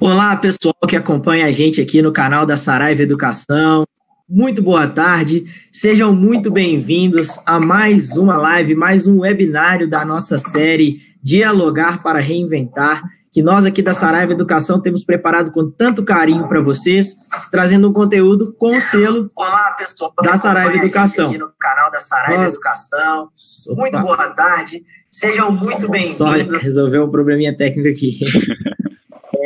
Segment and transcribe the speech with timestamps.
[0.00, 3.84] Olá, pessoal que acompanha a gente aqui no canal da Saraiva Educação.
[4.28, 10.38] Muito boa tarde, sejam muito bem-vindos a mais uma live, mais um webinário da nossa
[10.38, 13.02] série Dialogar para Reinventar,
[13.34, 17.16] que nós aqui da Saraiva Educação temos preparado com tanto carinho para vocês,
[17.50, 21.26] trazendo um conteúdo com o selo Olá, pessoal, da Saraiva Educação.
[21.26, 22.56] Aqui no canal da Saraiva Nossa.
[22.56, 23.28] Educação.
[23.76, 26.16] Muito boa tarde, sejam muito bem-vindos.
[26.16, 28.20] Só resolveu um probleminha técnico aqui.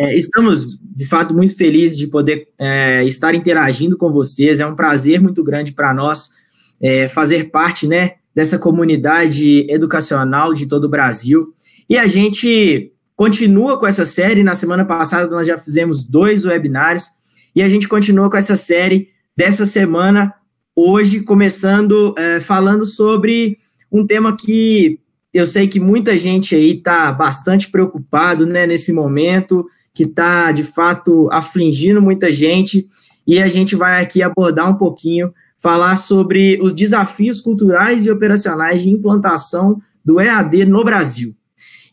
[0.01, 4.61] É, estamos, de fato, muito felizes de poder é, estar interagindo com vocês.
[4.61, 6.29] É um prazer muito grande para nós
[6.81, 11.53] é, fazer parte né, dessa comunidade educacional de todo o Brasil.
[11.91, 14.45] E a gente continua com essa série.
[14.45, 17.09] Na semana passada, nós já fizemos dois webinários.
[17.55, 20.33] E a gente continua com essa série dessa semana,
[20.75, 23.57] hoje, começando é, falando sobre
[23.91, 25.01] um tema que
[25.35, 30.63] eu sei que muita gente aí está bastante preocupado né, nesse momento que está, de
[30.63, 32.87] fato, afligindo muita gente,
[33.27, 38.81] e a gente vai aqui abordar um pouquinho, falar sobre os desafios culturais e operacionais
[38.81, 41.35] de implantação do EAD no Brasil.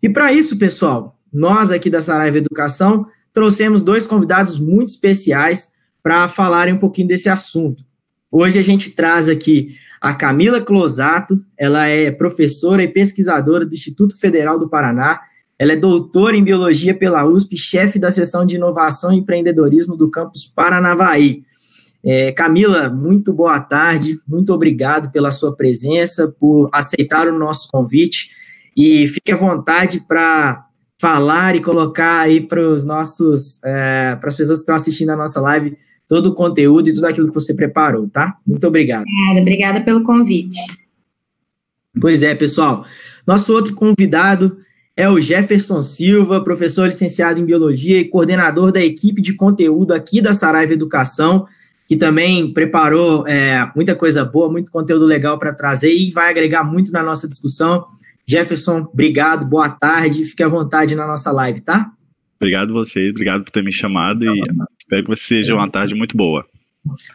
[0.04, 6.28] E para isso, pessoal, nós aqui da Saraiva Educação trouxemos dois convidados muito especiais para
[6.28, 7.84] falarem um pouquinho desse assunto.
[8.32, 14.18] Hoje a gente traz aqui a Camila Closato, ela é professora e pesquisadora do Instituto
[14.20, 15.20] Federal do Paraná
[15.58, 20.12] ela é doutora em biologia pela USP, chefe da seção de inovação e empreendedorismo do
[20.12, 21.44] campus Paranavaí.
[22.04, 28.30] É, Camila, muito boa tarde, muito obrigado pela sua presença, por aceitar o nosso convite
[28.76, 30.66] e fique à vontade para
[31.00, 35.16] falar e colocar aí para os nossos, é, para as pessoas que estão assistindo a
[35.16, 38.38] nossa live, todo o conteúdo e tudo aquilo que você preparou, tá?
[38.46, 39.04] Muito obrigado.
[39.04, 40.58] Obrigada, obrigada pelo convite.
[42.00, 42.86] Pois é, pessoal.
[43.26, 44.58] Nosso outro convidado
[44.96, 50.22] é o Jefferson Silva, professor licenciado em Biologia e coordenador da equipe de conteúdo aqui
[50.22, 51.48] da Saraiva Educação,
[51.88, 56.64] que também preparou é, muita coisa boa, muito conteúdo legal para trazer e vai agregar
[56.64, 57.86] muito na nossa discussão.
[58.28, 61.92] Jefferson, obrigado, boa tarde, fique à vontade na nossa live, tá?
[62.40, 64.42] Obrigado você, obrigado por ter me chamado e
[64.78, 66.46] espero que você seja uma tarde muito boa.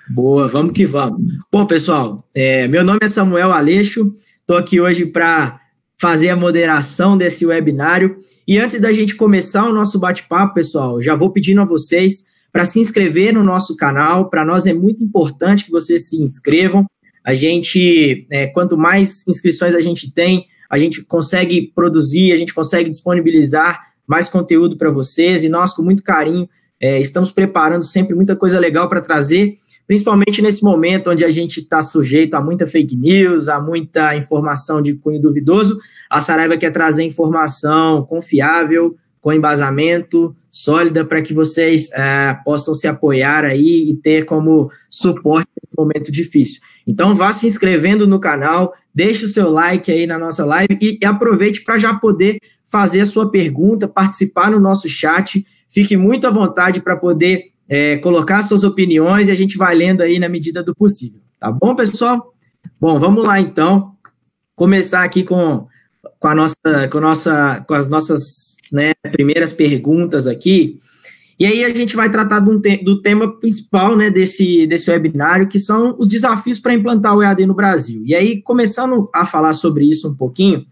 [0.08, 1.20] Boa, vamos que vamos.
[1.52, 4.10] Bom, pessoal, é, meu nome é Samuel Aleixo,
[4.40, 5.60] estou aqui hoje para
[6.00, 8.16] fazer a moderação desse webinário.
[8.48, 12.64] E antes da gente começar o nosso bate-papo, pessoal, já vou pedindo a vocês para
[12.64, 14.30] se inscrever no nosso canal.
[14.30, 16.86] Para nós é muito importante que vocês se inscrevam.
[17.24, 22.54] A gente, é, quanto mais inscrições a gente tem, a gente consegue produzir, a gente
[22.54, 25.44] consegue disponibilizar mais conteúdo para vocês.
[25.44, 26.48] E nós, com muito carinho,
[26.80, 29.54] é, estamos preparando sempre muita coisa legal para trazer
[29.90, 34.80] principalmente nesse momento onde a gente está sujeito a muita fake news, a muita informação
[34.80, 41.92] de cunho duvidoso, a Saraiva quer trazer informação confiável, com embasamento, sólida, para que vocês
[41.92, 46.60] é, possam se apoiar aí e ter como suporte nesse momento difícil.
[46.86, 50.98] Então, vá se inscrevendo no canal, deixe o seu like aí na nossa live e,
[51.00, 55.44] e aproveite para já poder fazer a sua pergunta, participar no nosso chat.
[55.68, 60.00] Fique muito à vontade para poder é, colocar suas opiniões e a gente vai lendo
[60.00, 61.20] aí na medida do possível.
[61.38, 62.32] Tá bom, pessoal?
[62.80, 63.92] Bom, vamos lá então.
[64.54, 65.66] Começar aqui com,
[66.18, 70.76] com, a nossa, com, a nossa, com as nossas né, primeiras perguntas aqui.
[71.38, 75.58] E aí a gente vai tratar do, do tema principal né, desse, desse webinário, que
[75.58, 78.02] são os desafios para implantar o EAD no Brasil.
[78.04, 80.64] E aí, começando a falar sobre isso um pouquinho,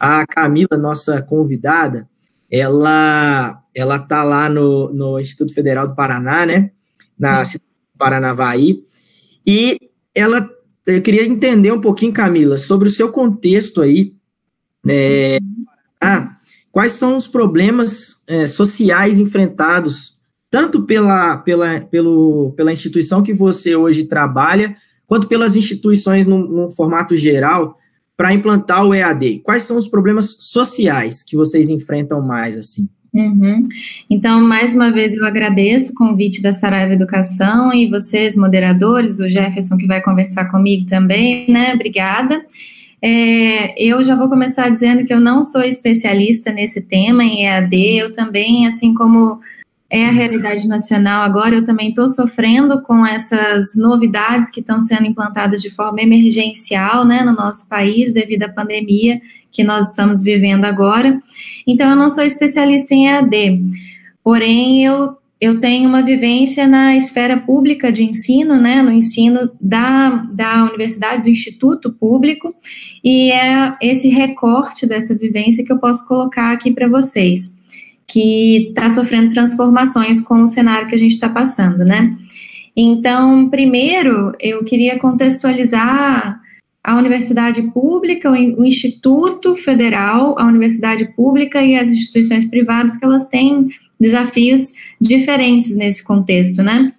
[0.00, 2.08] a Camila, nossa convidada,
[2.50, 6.70] ela ela está lá no, no Instituto Federal do Paraná, né,
[7.18, 8.82] na cidade do Paranavaí,
[9.46, 9.78] e
[10.14, 10.48] ela,
[10.86, 14.15] eu queria entender um pouquinho, Camila, sobre o seu contexto aí,
[14.88, 15.38] é,
[16.00, 16.30] ah,
[16.70, 20.16] quais são os problemas é, sociais enfrentados,
[20.50, 24.76] tanto pela, pela, pelo, pela instituição que você hoje trabalha,
[25.06, 27.78] quanto pelas instituições no, no formato geral,
[28.16, 29.40] para implantar o EAD?
[29.44, 32.88] Quais são os problemas sociais que vocês enfrentam mais, assim?
[33.16, 33.62] Uhum.
[34.10, 39.28] Então, mais uma vez, eu agradeço o convite da Saraiva Educação e vocês, moderadores, o
[39.28, 41.72] Jefferson, que vai conversar comigo também, né?
[41.74, 42.44] Obrigada.
[43.08, 47.76] É, eu já vou começar dizendo que eu não sou especialista nesse tema em EAD,
[47.98, 49.38] eu também, assim como
[49.88, 55.06] é a realidade nacional agora, eu também estou sofrendo com essas novidades que estão sendo
[55.06, 59.20] implantadas de forma emergencial né, no nosso país devido à pandemia
[59.52, 61.22] que nós estamos vivendo agora.
[61.64, 63.66] Então, eu não sou especialista em EAD,
[64.24, 70.26] porém, eu eu tenho uma vivência na esfera pública de ensino, né, no ensino da,
[70.32, 72.54] da universidade, do instituto público,
[73.04, 77.54] e é esse recorte dessa vivência que eu posso colocar aqui para vocês,
[78.06, 82.16] que está sofrendo transformações com o cenário que a gente está passando, né.
[82.74, 86.40] Então, primeiro, eu queria contextualizar
[86.82, 93.28] a universidade pública, o Instituto Federal, a universidade pública e as instituições privadas que elas
[93.28, 93.68] têm
[93.98, 96.92] desafios diferentes nesse contexto, né?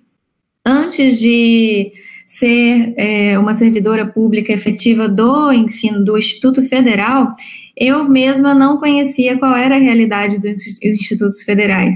[0.66, 1.92] Antes de
[2.28, 7.34] ser é, uma servidora pública efetiva do ensino do Instituto Federal,
[7.76, 11.96] eu mesma não conhecia qual era a realidade dos institutos federais,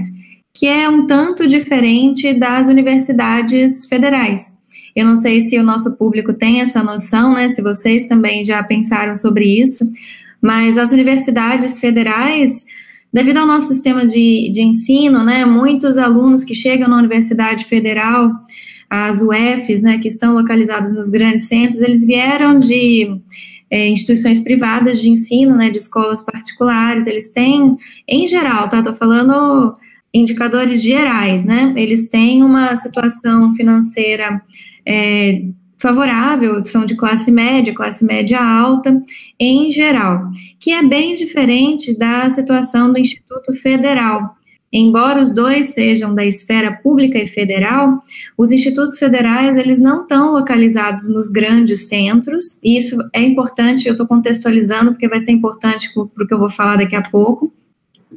[0.54, 4.56] que é um tanto diferente das universidades federais.
[4.94, 7.48] Eu não sei se o nosso público tem essa noção, né?
[7.48, 9.90] Se vocês também já pensaram sobre isso,
[10.40, 12.64] mas as universidades federais,
[13.12, 15.44] devido ao nosso sistema de, de ensino, né?
[15.44, 18.30] Muitos alunos que chegam na Universidade Federal,
[18.88, 19.98] as UFs, né?
[19.98, 23.20] Que estão localizadas nos grandes centros, eles vieram de
[23.70, 25.70] é, instituições privadas de ensino, né?
[25.70, 27.06] De escolas particulares.
[27.06, 27.76] Eles têm,
[28.08, 28.82] em geral, tá?
[28.82, 29.76] Tô falando
[30.14, 31.72] indicadores gerais, né?
[31.76, 34.42] Eles têm uma situação financeira
[34.86, 35.42] é,
[35.82, 39.02] favorável, são de classe média, classe média alta,
[39.38, 40.30] em geral,
[40.60, 44.36] que é bem diferente da situação do Instituto Federal.
[44.72, 48.02] Embora os dois sejam da esfera pública e federal,
[48.38, 52.58] os institutos federais eles não estão localizados nos grandes centros.
[52.62, 53.86] E isso é importante.
[53.86, 57.02] Eu estou contextualizando porque vai ser importante para o que eu vou falar daqui a
[57.02, 57.52] pouco.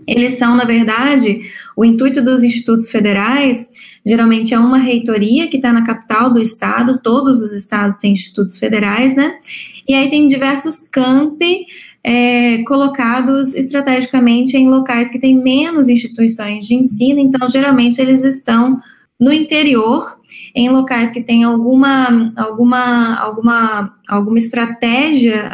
[0.07, 1.41] Eles são, na verdade,
[1.75, 3.69] o intuito dos institutos federais
[4.05, 8.59] geralmente é uma reitoria que está na capital do estado, todos os estados têm institutos
[8.59, 9.39] federais, né?
[9.87, 11.65] E aí tem diversos campi
[12.03, 18.79] é, colocados estrategicamente em locais que têm menos instituições de ensino, então geralmente eles estão
[19.19, 20.19] no interior,
[20.53, 25.49] em locais que têm alguma, alguma, alguma, alguma estratégia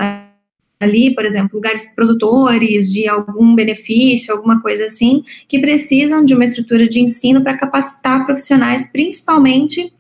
[0.83, 6.45] ali, por exemplo, lugares produtores de algum benefício, alguma coisa assim, que precisam de uma
[6.45, 9.91] estrutura de ensino para capacitar profissionais, principalmente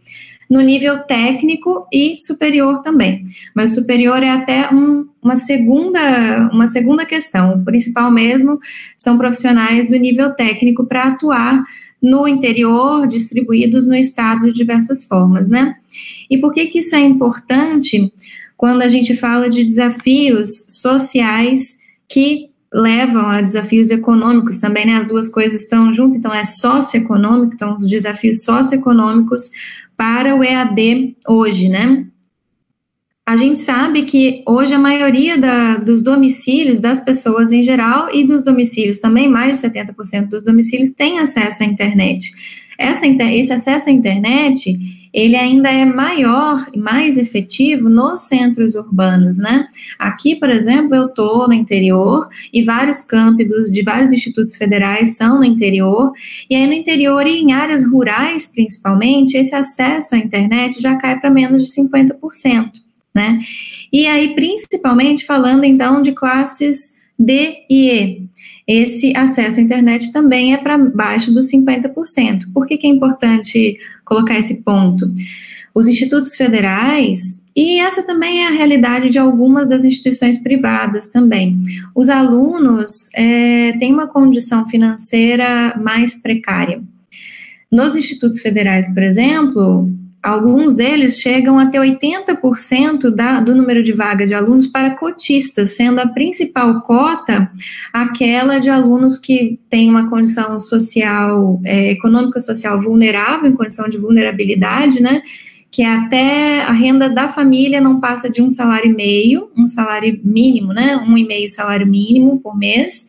[0.51, 3.23] no nível técnico e superior também.
[3.55, 7.53] Mas superior é até um, uma segunda uma segunda questão.
[7.53, 8.59] O principal mesmo
[8.97, 11.63] são profissionais do nível técnico para atuar
[12.01, 15.75] no interior, distribuídos no estado de diversas formas, né?
[16.29, 18.11] E por que que isso é importante?
[18.61, 24.97] Quando a gente fala de desafios sociais que levam a desafios econômicos também, né?
[24.97, 29.49] As duas coisas estão juntas, então é socioeconômico, então os desafios socioeconômicos
[29.97, 32.05] para o EAD hoje, né?
[33.25, 38.23] A gente sabe que hoje a maioria da, dos domicílios das pessoas em geral e
[38.27, 42.29] dos domicílios também, mais de 70% dos domicílios têm acesso à internet.
[42.81, 44.77] Essa, esse acesso à internet
[45.13, 49.67] ele ainda é maior e mais efetivo nos centros urbanos, né?
[49.99, 55.39] Aqui, por exemplo, eu estou no interior e vários campos de vários institutos federais são
[55.39, 56.13] no interior,
[56.49, 61.19] e aí no interior e em áreas rurais, principalmente, esse acesso à internet já cai
[61.19, 62.71] para menos de 50%,
[63.13, 63.39] né?
[63.91, 68.30] E aí, principalmente falando então de classes D e E
[68.71, 72.53] esse acesso à internet também é para baixo dos 50%.
[72.53, 75.09] Por que, que é importante colocar esse ponto?
[75.75, 81.61] Os institutos federais, e essa também é a realidade de algumas das instituições privadas também,
[81.93, 86.81] os alunos é, têm uma condição financeira mais precária.
[87.69, 89.89] Nos institutos federais, por exemplo,
[90.23, 95.71] Alguns deles chegam a ter 80% da, do número de vagas de alunos para cotistas,
[95.71, 97.51] sendo a principal cota
[97.91, 103.97] aquela de alunos que têm uma condição social, é, econômica social vulnerável, em condição de
[103.97, 105.23] vulnerabilidade, né?
[105.71, 110.19] Que até a renda da família não passa de um salário e meio, um salário
[110.23, 110.97] mínimo, né?
[110.97, 113.07] Um e meio salário mínimo por mês.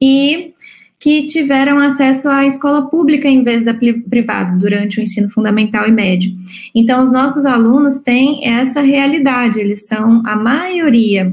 [0.00, 0.52] E
[1.00, 5.92] que tiveram acesso à escola pública em vez da privada durante o ensino fundamental e
[5.92, 6.32] médio.
[6.74, 11.32] Então, os nossos alunos têm essa realidade, eles são a maioria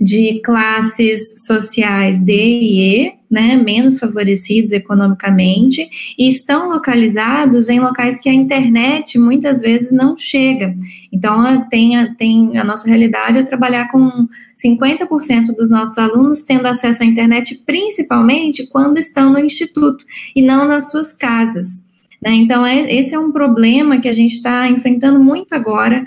[0.00, 8.20] de classes sociais D e E, né, menos favorecidos economicamente, e estão localizados em locais
[8.20, 10.76] que a internet muitas vezes não chega.
[11.10, 16.66] Então, tem a, tem a nossa realidade é trabalhar com 50% dos nossos alunos tendo
[16.66, 20.04] acesso à internet, principalmente quando estão no instituto
[20.36, 21.86] e não nas suas casas.
[22.20, 22.32] Né?
[22.34, 26.06] Então, é, esse é um problema que a gente está enfrentando muito agora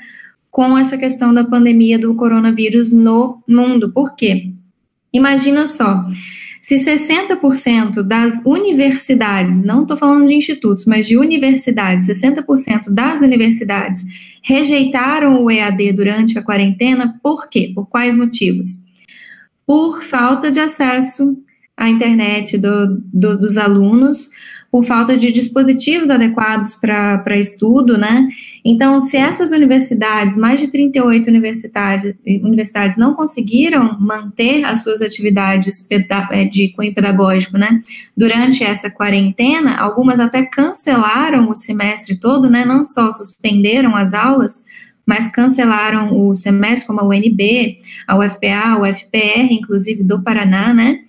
[0.51, 3.91] com essa questão da pandemia do coronavírus no mundo.
[3.91, 4.51] Por quê?
[5.11, 6.05] Imagina só,
[6.65, 14.03] Se 60% das universidades, não estou falando de institutos, mas de universidades, 60% das universidades
[14.41, 17.71] rejeitaram o EAD durante a quarentena, por quê?
[17.75, 18.83] Por quais motivos?
[19.63, 21.37] Por falta de acesso
[21.77, 24.31] à internet do, do, dos alunos,
[24.71, 28.27] por falta de dispositivos adequados para estudo, né?
[28.67, 35.87] Então, se essas universidades, mais de 38 universidades, universidades não conseguiram manter as suas atividades
[36.31, 37.81] é, de cunho pedagógico, né,
[38.17, 44.65] durante essa quarentena, algumas até cancelaram o semestre todo, né, não só suspenderam as aulas,
[45.05, 51.01] mas cancelaram o semestre, como a UNB, a UFPA, a UFPR, inclusive do Paraná, né,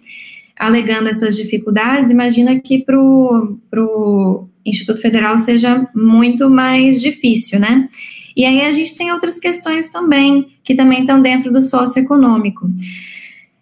[0.59, 7.89] alegando essas dificuldades, imagina que para o Instituto Federal seja muito mais difícil, né?
[8.37, 12.71] E aí a gente tem outras questões também, que também estão dentro do socioeconômico.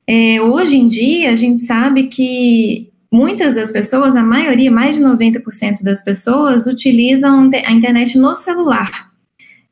[0.07, 5.03] É, hoje em dia, a gente sabe que muitas das pessoas, a maioria, mais de
[5.03, 9.14] 90% das pessoas, utilizam a internet no celular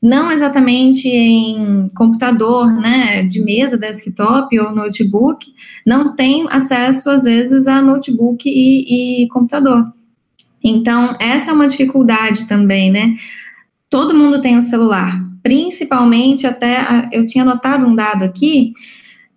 [0.03, 5.47] não exatamente em computador, né, de mesa, desktop ou notebook,
[5.87, 9.93] não tem acesso, às vezes, a notebook e, e computador.
[10.63, 13.17] Então, essa é uma dificuldade também, né?
[13.89, 18.73] Todo mundo tem um celular, principalmente até, eu tinha notado um dado aqui,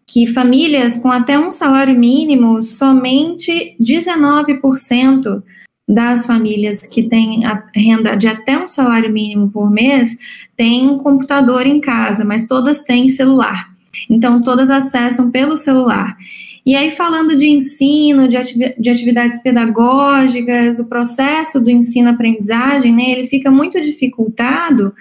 [0.07, 5.43] que famílias com até um salário mínimo, somente 19%
[5.87, 10.17] das famílias que têm renda de até um salário mínimo por mês
[10.57, 13.69] têm um computador em casa, mas todas têm celular.
[14.09, 16.17] Então, todas acessam pelo celular.
[16.65, 18.37] E aí, falando de ensino, de,
[18.79, 24.91] de atividades pedagógicas, o processo do ensino-aprendizagem, né, ele fica muito dificultado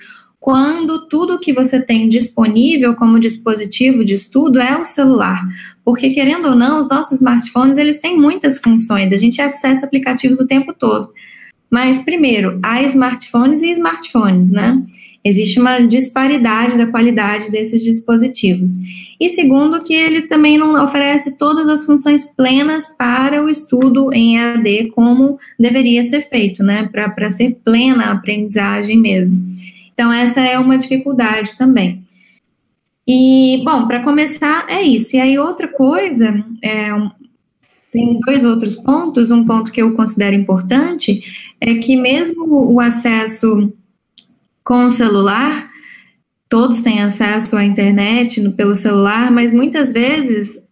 [0.44, 5.42] quando tudo que você tem disponível como dispositivo de estudo é o celular.
[5.82, 10.38] Porque, querendo ou não, os nossos smartphones, eles têm muitas funções, a gente acessa aplicativos
[10.38, 11.14] o tempo todo.
[11.70, 14.82] Mas, primeiro, há smartphones e smartphones, né?
[15.24, 18.72] Existe uma disparidade da qualidade desses dispositivos.
[19.18, 24.36] E segundo, que ele também não oferece todas as funções plenas para o estudo em
[24.36, 26.86] EAD como deveria ser feito, né?
[26.92, 29.54] Para ser plena a aprendizagem mesmo.
[29.94, 32.04] Então, essa é uma dificuldade também.
[33.06, 35.16] E, bom, para começar, é isso.
[35.16, 36.90] E aí, outra coisa, é,
[37.92, 39.30] tem dois outros pontos.
[39.30, 41.22] Um ponto que eu considero importante
[41.60, 43.72] é que, mesmo o acesso
[44.64, 45.70] com o celular,
[46.48, 50.63] todos têm acesso à internet no, pelo celular, mas muitas vezes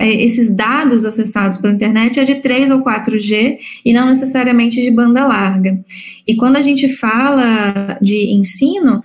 [0.00, 5.26] esses dados acessados pela internet é de 3 ou 4G e não necessariamente de banda
[5.26, 5.78] larga.
[6.26, 9.02] E quando a gente fala de ensino,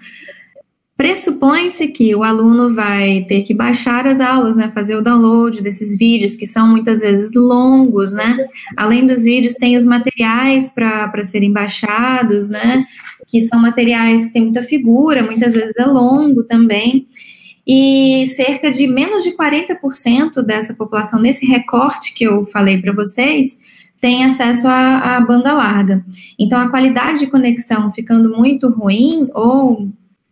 [0.97, 5.97] pressupõe-se que o aluno vai ter que baixar as aulas, né, fazer o download desses
[5.97, 8.45] vídeos que são muitas vezes longos, né?
[8.77, 12.85] Além dos vídeos, tem os materiais para serem baixados, né?
[13.27, 17.05] Que são materiais que tem muita figura, muitas vezes é longo também
[17.65, 23.59] e cerca de menos de 40% dessa população, nesse recorte que eu falei para vocês,
[23.99, 26.05] tem acesso à, à, banda larga.
[26.37, 29.89] Então, a qualidade de conexão ficando muito ruim ou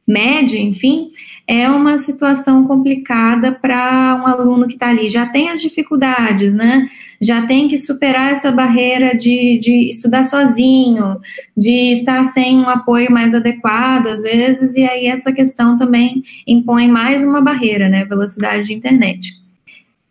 [0.08, 1.12] média, enfim,
[1.48, 5.10] é uma situação complicada para um aluno que está ali.
[5.10, 6.88] Já tem as dificuldades, né?
[7.20, 11.20] Já tem que superar essa barreira de, de estudar sozinho,
[11.56, 16.88] de estar sem um apoio mais adequado, às vezes, e aí essa questão também impõe
[16.88, 18.06] mais uma barreira, né?
[18.06, 19.44] Velocidade de internet.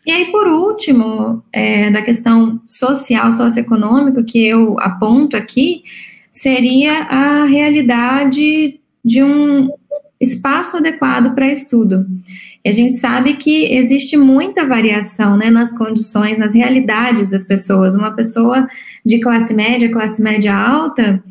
[0.04, 5.84] E aí, por último, é, da questão social, socioeconômica, que eu aponto aqui,
[6.30, 9.70] seria a realidade de um
[10.22, 12.06] espaço adequado para estudo.
[12.64, 17.94] E a gente sabe que existe muita variação né, nas condições, nas realidades das pessoas.
[17.94, 18.68] Uma pessoa
[19.04, 21.22] de classe média, classe média alta,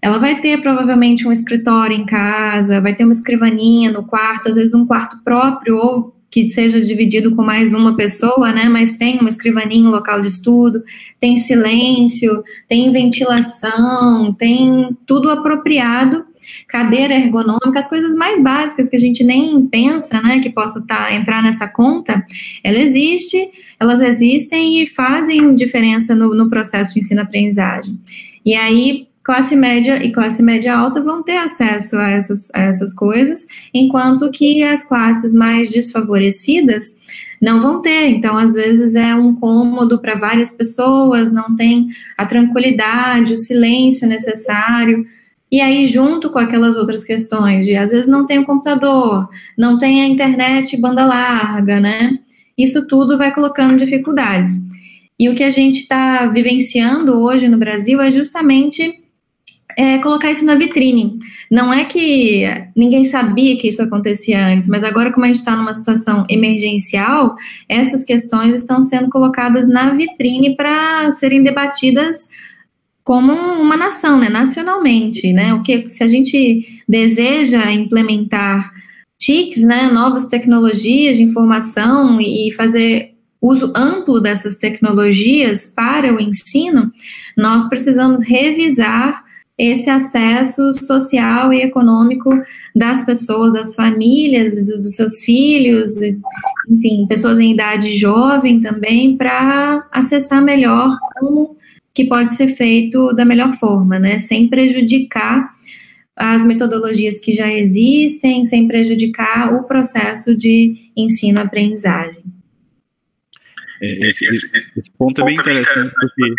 [0.00, 4.56] ela vai ter provavelmente um escritório em casa, vai ter uma escrivaninha no quarto, às
[4.56, 8.64] vezes um quarto próprio ou que seja dividido com mais uma pessoa, né?
[8.64, 10.82] Mas tem uma escrivaninha, um local de estudo,
[11.20, 16.24] tem silêncio, tem ventilação, tem tudo apropriado,
[16.68, 20.40] cadeira ergonômica, as coisas mais básicas que a gente nem pensa, né?
[20.40, 22.24] Que possa tá, entrar nessa conta,
[22.62, 27.98] ela existe, elas existem e fazem diferença no, no processo de ensino-aprendizagem.
[28.44, 32.92] E aí, classe média e classe média alta vão ter acesso a essas, a essas
[32.92, 37.00] coisas, enquanto que as classes mais desfavorecidas
[37.40, 38.08] não vão ter.
[38.08, 44.06] Então, às vezes, é um cômodo para várias pessoas, não tem a tranquilidade, o silêncio
[44.06, 45.04] necessário.
[45.52, 49.78] E aí, junto com aquelas outras questões de, às vezes, não tem o computador, não
[49.78, 52.18] tem a internet banda larga, né?
[52.56, 54.66] Isso tudo vai colocando dificuldades.
[55.18, 58.98] E o que a gente está vivenciando hoje no Brasil é justamente
[59.76, 61.18] é, colocar isso na vitrine.
[61.50, 65.54] Não é que ninguém sabia que isso acontecia antes, mas agora, como a gente está
[65.54, 67.36] numa situação emergencial,
[67.68, 72.30] essas questões estão sendo colocadas na vitrine para serem debatidas
[73.04, 75.52] como uma nação, né, nacionalmente, né?
[75.54, 78.72] O que se a gente deseja implementar
[79.18, 86.92] TICs, né, novas tecnologias de informação e fazer uso amplo dessas tecnologias para o ensino,
[87.36, 89.24] nós precisamos revisar
[89.58, 92.30] esse acesso social e econômico
[92.74, 95.92] das pessoas, das famílias, do, dos seus filhos,
[96.68, 101.56] enfim, pessoas em idade jovem também, para acessar melhor como
[101.94, 104.18] que pode ser feito da melhor forma, né?
[104.18, 105.54] Sem prejudicar
[106.16, 112.22] as metodologias que já existem, sem prejudicar o processo de ensino-aprendizagem.
[113.82, 116.34] É, esse, esse, esse, ponto é bem interessante porque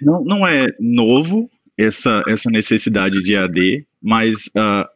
[0.00, 4.86] não, não é novo essa, essa necessidade de AD, mas uh,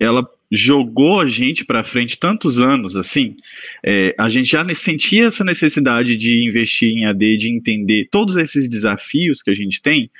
[0.00, 3.36] ela jogou a gente para frente tantos anos assim,
[3.84, 8.68] é, a gente já sentia essa necessidade de investir em AD, de entender todos esses
[8.68, 10.10] desafios que a gente tem.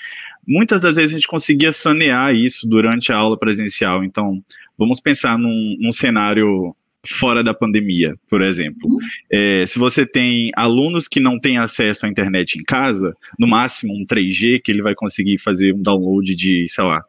[0.46, 4.04] Muitas das vezes a gente conseguia sanear isso durante a aula presencial.
[4.04, 4.42] Então,
[4.78, 6.74] vamos pensar num, num cenário
[7.06, 8.88] fora da pandemia, por exemplo.
[9.30, 13.94] É, se você tem alunos que não têm acesso à internet em casa, no máximo
[13.94, 17.02] um 3G, que ele vai conseguir fazer um download de, sei lá,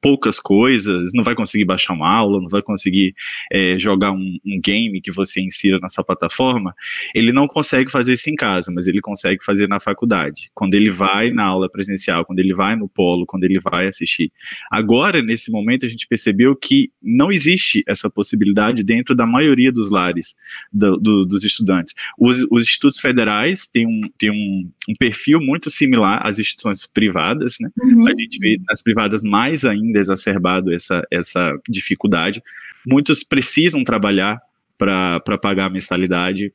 [0.00, 3.14] poucas coisas, não vai conseguir baixar uma aula, não vai conseguir
[3.52, 6.74] é, jogar um, um, game que você insira na sua plataforma,
[7.14, 10.50] ele não consegue fazer isso em casa, mas ele consegue fazer na faculdade.
[10.54, 14.32] Quando ele vai na aula presencial, quando ele vai no polo, quando ele vai assistir.
[14.70, 19.90] Agora, nesse momento, a gente percebeu que não existe essa possibilidade dentro da maioria dos
[19.90, 20.34] lares
[20.72, 21.94] do, do, dos estudantes.
[22.18, 27.56] Os, os, institutos federais têm, um, têm um, um, perfil muito similar às instituições privadas,
[27.60, 27.68] né?
[27.82, 28.06] Uhum.
[28.06, 32.42] A gente vê nas privadas mais ainda ainda exacerbado essa, essa dificuldade.
[32.86, 34.40] Muitos precisam trabalhar
[34.78, 36.52] para pagar a mensalidade.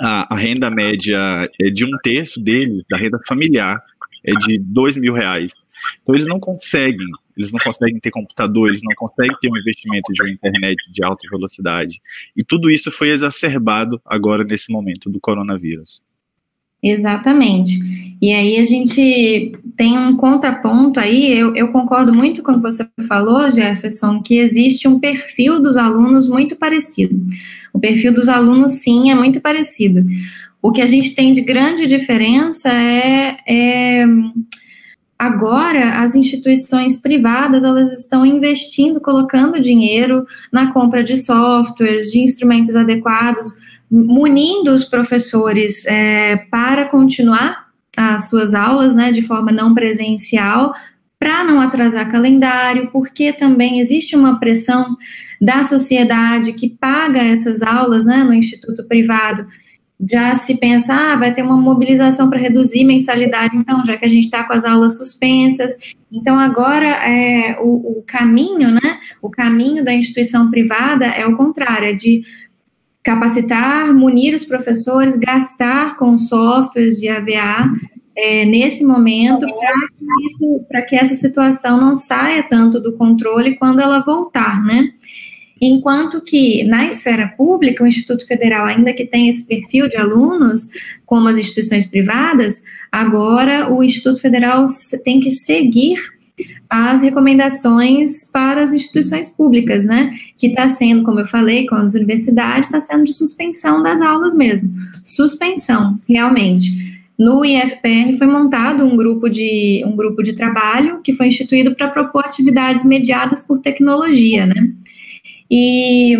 [0.00, 3.80] A, a, renda média é de um terço deles, da renda familiar,
[4.24, 5.52] é de dois mil reais.
[6.02, 7.06] Então eles não conseguem,
[7.36, 11.04] eles não conseguem ter computador, eles não conseguem ter um investimento de uma internet de
[11.04, 12.00] alta velocidade.
[12.36, 16.02] E tudo isso foi exacerbado agora nesse momento do coronavírus.
[16.82, 17.78] Exatamente.
[18.22, 22.62] E aí a gente tem um contraponto aí, eu, eu, concordo muito com o que
[22.62, 27.16] você falou, Jefferson, que existe um perfil dos alunos muito parecido.
[27.72, 30.06] O perfil dos alunos, sim, é muito parecido.
[30.62, 34.06] O que a gente tem de grande diferença é, é
[35.18, 42.76] agora as instituições privadas elas estão investindo, colocando dinheiro na compra de softwares, de instrumentos
[42.76, 50.74] adequados munindo os professores é, para continuar as suas aulas né, de forma não presencial,
[51.18, 54.96] para não atrasar calendário, porque também existe uma pressão
[55.40, 59.46] da sociedade que paga essas aulas né, no instituto privado.
[60.10, 64.08] Já se pensa, ah, vai ter uma mobilização para reduzir mensalidade, então, já que a
[64.08, 65.78] gente está com as aulas suspensas.
[66.10, 71.88] Então, agora, é, o, o caminho, né, o caminho da instituição privada é o contrário,
[71.88, 72.24] é de
[73.02, 77.70] capacitar, munir os professores, gastar com softwares de AVA
[78.16, 79.46] é, nesse momento
[80.68, 84.90] para que, que essa situação não saia tanto do controle quando ela voltar, né?
[85.60, 90.70] Enquanto que na esfera pública, o Instituto Federal, ainda que tenha esse perfil de alunos,
[91.06, 94.66] como as instituições privadas, agora o Instituto Federal
[95.04, 96.00] tem que seguir
[96.72, 100.14] as recomendações para as instituições públicas, né?
[100.38, 104.34] Que está sendo, como eu falei, com as universidades, está sendo de suspensão das aulas
[104.34, 104.72] mesmo.
[105.04, 106.70] Suspensão, realmente.
[107.18, 111.88] No IFPR foi montado um grupo de, um grupo de trabalho que foi instituído para
[111.88, 114.70] propor atividades mediadas por tecnologia, né?
[115.50, 116.16] E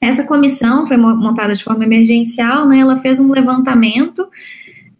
[0.00, 2.78] essa comissão foi montada de forma emergencial, né?
[2.78, 4.28] Ela fez um levantamento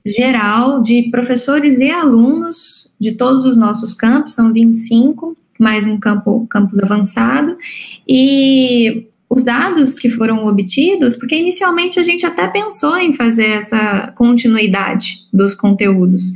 [0.05, 6.47] geral de professores e alunos de todos os nossos campos, são 25, mais um campo,
[6.49, 7.57] campus avançado,
[8.07, 14.13] e os dados que foram obtidos, porque inicialmente a gente até pensou em fazer essa
[14.15, 16.33] continuidade dos conteúdos,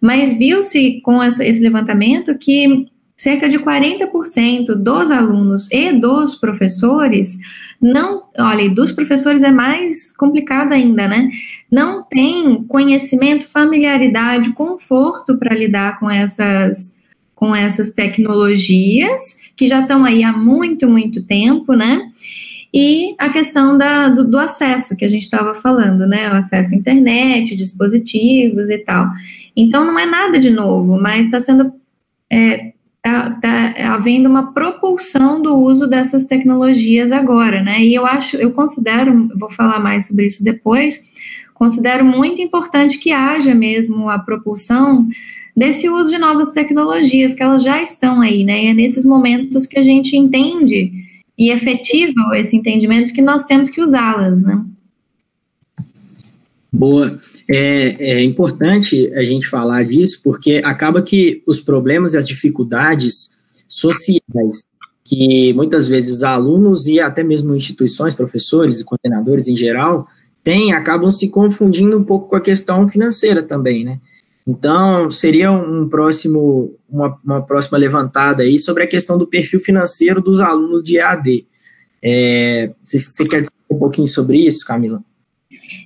[0.00, 7.38] mas viu-se com esse levantamento que cerca de 40% dos alunos e dos professores
[7.80, 11.30] não, olha, dos professores é mais complicado ainda, né?
[11.70, 16.96] Não tem conhecimento, familiaridade, conforto para lidar com essas
[17.34, 22.10] com essas tecnologias que já estão aí há muito, muito tempo, né?
[22.72, 26.30] e a questão da, do, do acesso que a gente estava falando, né?
[26.30, 29.06] O acesso à internet, dispositivos e tal.
[29.56, 31.72] Então não é nada de novo, mas está sendo
[32.30, 37.82] é, tá, tá havendo uma propulsão do uso dessas tecnologias agora, né?
[37.82, 41.10] E eu acho, eu considero, vou falar mais sobre isso depois,
[41.54, 45.08] considero muito importante que haja mesmo a propulsão
[45.56, 48.64] desse uso de novas tecnologias, que elas já estão aí, né?
[48.64, 50.92] E é nesses momentos que a gente entende
[51.36, 54.64] e efetiva esse entendimento que nós temos que usá-las, né?
[56.72, 57.16] Boa.
[57.48, 63.64] É, é, importante a gente falar disso, porque acaba que os problemas e as dificuldades
[63.68, 64.64] sociais
[65.08, 70.06] que muitas vezes alunos e até mesmo instituições, professores e coordenadores em geral
[70.44, 73.98] têm, acabam se confundindo um pouco com a questão financeira também, né?
[74.46, 80.20] Então, seria um próximo, uma, uma próxima levantada aí sobre a questão do perfil financeiro
[80.20, 81.46] dos alunos de EAD.
[82.02, 85.02] É, você, você quer dizer um pouquinho sobre isso, Camila?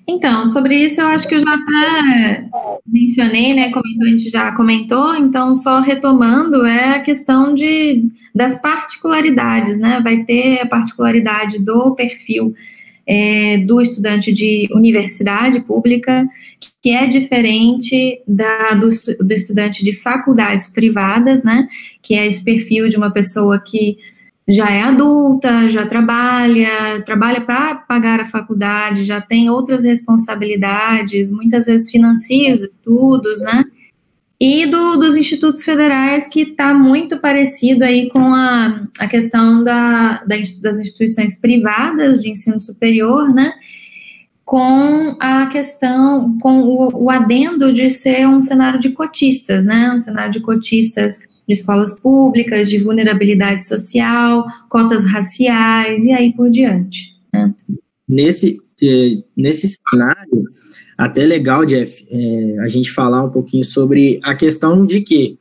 [0.07, 2.45] Então, sobre isso eu acho que eu já até
[2.87, 3.71] mencionei, né?
[3.71, 10.01] Como a gente já comentou, então só retomando é a questão de, das particularidades, né?
[10.03, 12.53] Vai ter a particularidade do perfil
[13.07, 16.27] é, do estudante de universidade pública,
[16.81, 18.88] que é diferente da, do,
[19.21, 21.69] do estudante de faculdades privadas, né?
[22.01, 23.99] Que é esse perfil de uma pessoa que
[24.48, 31.66] já é adulta, já trabalha, trabalha para pagar a faculdade, já tem outras responsabilidades, muitas
[31.66, 33.64] vezes financia os estudos, né?
[34.44, 40.14] e do, dos institutos federais, que está muito parecido aí com a, a questão da,
[40.24, 43.52] da, das instituições privadas de ensino superior, né?
[44.44, 49.92] Com a questão, com o, o adendo de ser um cenário de cotistas, né?
[49.92, 56.50] Um cenário de cotistas de escolas públicas, de vulnerabilidade social, cotas raciais e aí por
[56.50, 57.16] diante.
[57.33, 57.52] Né?
[58.09, 60.44] Nesse, eh, nesse cenário,
[60.96, 65.37] até legal, Jeff, é, a gente falar um pouquinho sobre a questão de que,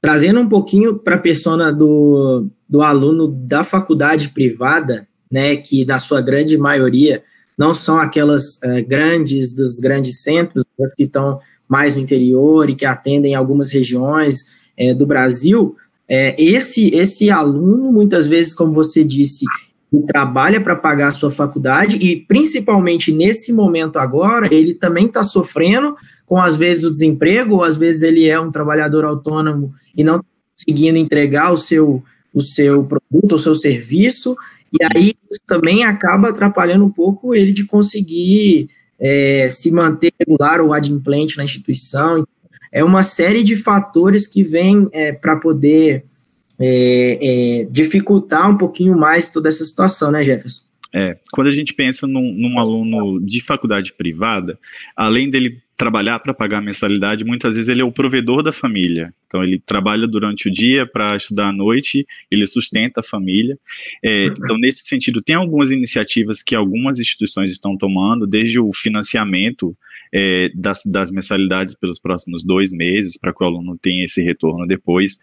[0.00, 5.98] trazendo um pouquinho para a persona do, do aluno da faculdade privada, né, que da
[5.98, 7.22] sua grande maioria
[7.56, 12.74] não são aquelas é, grandes, dos grandes centros, as que estão mais no interior e
[12.74, 15.76] que atendem algumas regiões é, do Brasil,
[16.08, 19.44] é, esse, esse aluno, muitas vezes, como você disse,
[20.06, 25.94] trabalha para pagar a sua faculdade e, principalmente nesse momento agora, ele também está sofrendo
[26.26, 30.20] com, às vezes, o desemprego, ou às vezes ele é um trabalhador autônomo e não
[30.54, 34.36] conseguindo entregar o seu, o seu produto, o seu serviço,
[34.72, 40.60] e aí isso também acaba atrapalhando um pouco ele de conseguir é, se manter regular
[40.60, 42.26] ou adimplente na instituição.
[42.76, 46.04] É uma série de fatores que vem é, para poder
[46.60, 50.66] é, é, dificultar um pouquinho mais toda essa situação, né, Jefferson?
[50.94, 54.58] É, quando a gente pensa num, num aluno de faculdade privada,
[54.94, 59.10] além dele trabalhar para pagar a mensalidade, muitas vezes ele é o provedor da família.
[59.26, 63.58] Então, ele trabalha durante o dia para estudar à noite, ele sustenta a família.
[64.04, 69.74] É, então, nesse sentido, tem algumas iniciativas que algumas instituições estão tomando, desde o financiamento
[70.12, 74.66] é, das, das, mensalidades pelos próximos dois meses, para que o aluno tenha esse retorno
[74.66, 75.18] depois.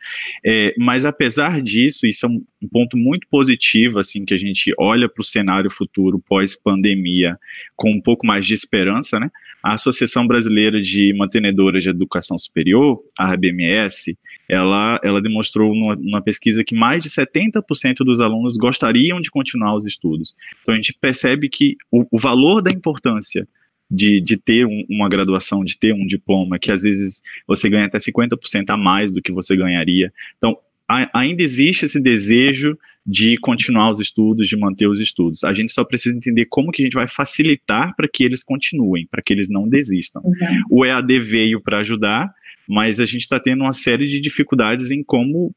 [0.45, 4.73] É, mas, apesar disso, isso é um, um ponto muito positivo, assim, que a gente
[4.77, 7.37] olha para o cenário futuro pós-pandemia
[7.75, 9.29] com um pouco mais de esperança, né?
[9.63, 14.17] A Associação Brasileira de Mantenedoras de Educação Superior, a ABMS,
[14.47, 19.75] ela, ela demonstrou numa, numa, pesquisa que mais de 70% dos alunos gostariam de continuar
[19.75, 20.35] os estudos.
[20.61, 23.47] Então a gente percebe que o, o valor da importância
[23.93, 27.85] de, de ter um, uma graduação, de ter um diploma, que às vezes você ganha
[27.85, 30.11] até 50% a mais do que você ganharia.
[30.37, 30.57] Então,
[30.89, 35.43] a, ainda existe esse desejo de continuar os estudos, de manter os estudos.
[35.43, 39.05] A gente só precisa entender como que a gente vai facilitar para que eles continuem,
[39.05, 40.21] para que eles não desistam.
[40.23, 40.63] Uhum.
[40.69, 42.33] O EAD veio para ajudar,
[42.67, 45.53] mas a gente está tendo uma série de dificuldades em como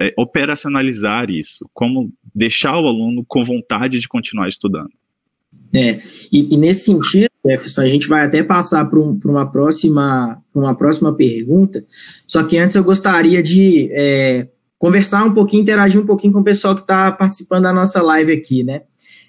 [0.00, 4.90] é, operacionalizar isso, como deixar o aluno com vontade de continuar estudando.
[5.72, 5.98] É,
[6.32, 10.74] e, e, nesse sentido, Jefferson, a gente vai até passar para um, uma, próxima, uma
[10.74, 11.84] próxima pergunta,
[12.26, 14.48] só que antes eu gostaria de é,
[14.78, 18.32] conversar um pouquinho, interagir um pouquinho com o pessoal que está participando da nossa live
[18.32, 18.82] aqui, né?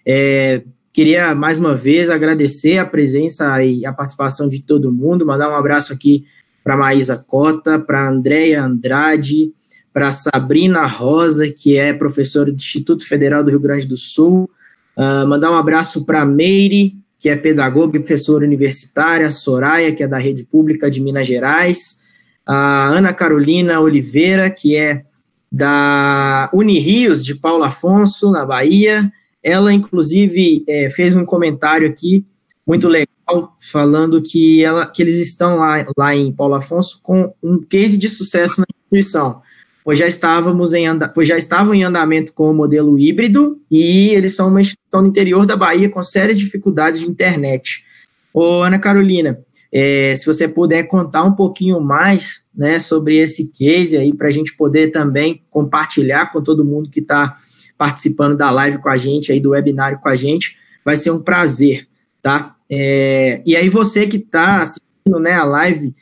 [0.06, 5.50] É, queria mais uma vez agradecer a presença e a participação de todo mundo, mandar
[5.50, 6.26] um abraço aqui
[6.64, 9.52] para Maísa Cota, para Andréia Andrade,
[9.94, 14.50] para Sabrina Rosa, que é professora do Instituto Federal do Rio Grande do Sul,
[14.98, 20.08] Uh, mandar um abraço para Meire, que é pedagoga e professora universitária, Soraya, que é
[20.08, 22.00] da Rede Pública de Minas Gerais,
[22.46, 25.04] a Ana Carolina Oliveira, que é
[25.52, 29.12] da Unirios, de Paulo Afonso, na Bahia,
[29.44, 32.26] ela, inclusive, é, fez um comentário aqui
[32.66, 37.60] muito legal, falando que, ela, que eles estão lá, lá em Paulo Afonso com um
[37.60, 39.42] case de sucesso na instituição,
[39.88, 44.10] pois já, estávamos em anda, pois já estavam em andamento com o modelo híbrido e
[44.10, 47.86] eles são uma instituição no interior da Bahia com sérias dificuldades de internet.
[48.34, 49.40] Ô, Ana Carolina,
[49.72, 54.32] é, se você puder contar um pouquinho mais né, sobre esse case aí, para a
[54.32, 57.34] gente poder também compartilhar com todo mundo que está
[57.78, 61.20] participando da live com a gente, aí do webinário com a gente, vai ser um
[61.22, 61.88] prazer,
[62.22, 62.58] tá?
[62.70, 65.94] É, e aí você que está assistindo né, a live,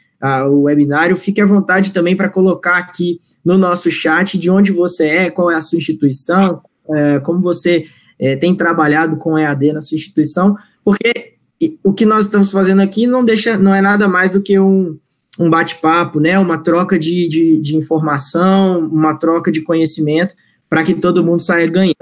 [0.48, 5.06] o webinário, fique à vontade também para colocar aqui no nosso chat de onde você
[5.08, 7.86] é, qual é a sua instituição, é, como você
[8.20, 11.36] é, tem trabalhado com EAD na sua instituição, porque
[11.84, 14.98] o que nós estamos fazendo aqui não deixa, não é nada mais do que um,
[15.40, 16.38] um bate-papo, né?
[16.38, 20.36] Uma troca de, de, de, informação, uma troca de conhecimento
[20.70, 21.96] para que todo mundo saia ganhando.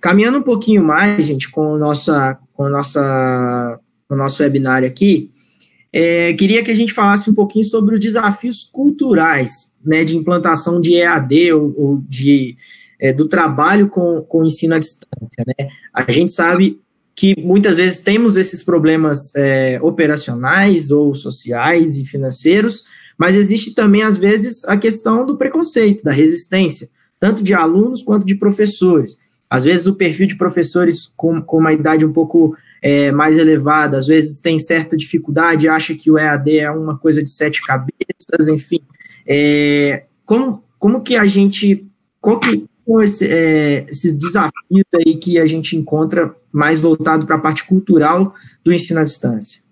[0.00, 5.28] Caminhando um pouquinho mais, gente, com, nossa, com, nossa, com o nosso webinário aqui,
[5.92, 10.80] é, queria que a gente falasse um pouquinho sobre os desafios culturais, né, de implantação
[10.80, 12.56] de EAD ou, ou de,
[13.00, 15.68] é, do trabalho com, com ensino à distância, né?
[15.92, 16.80] A gente sabe
[17.20, 22.84] que muitas vezes temos esses problemas é, operacionais ou sociais e financeiros,
[23.18, 28.24] mas existe também, às vezes, a questão do preconceito, da resistência, tanto de alunos quanto
[28.24, 29.18] de professores.
[29.50, 33.96] Às vezes, o perfil de professores com, com uma idade um pouco é, mais elevada,
[33.96, 38.48] às vezes tem certa dificuldade, acha que o EAD é uma coisa de sete cabeças,
[38.48, 38.80] enfim.
[39.26, 41.86] É, como, como que a gente.
[42.20, 42.64] Qual que,
[43.02, 48.32] esse, é, esses desafios aí que a gente encontra mais voltado para a parte cultural
[48.64, 49.62] do ensino à distância?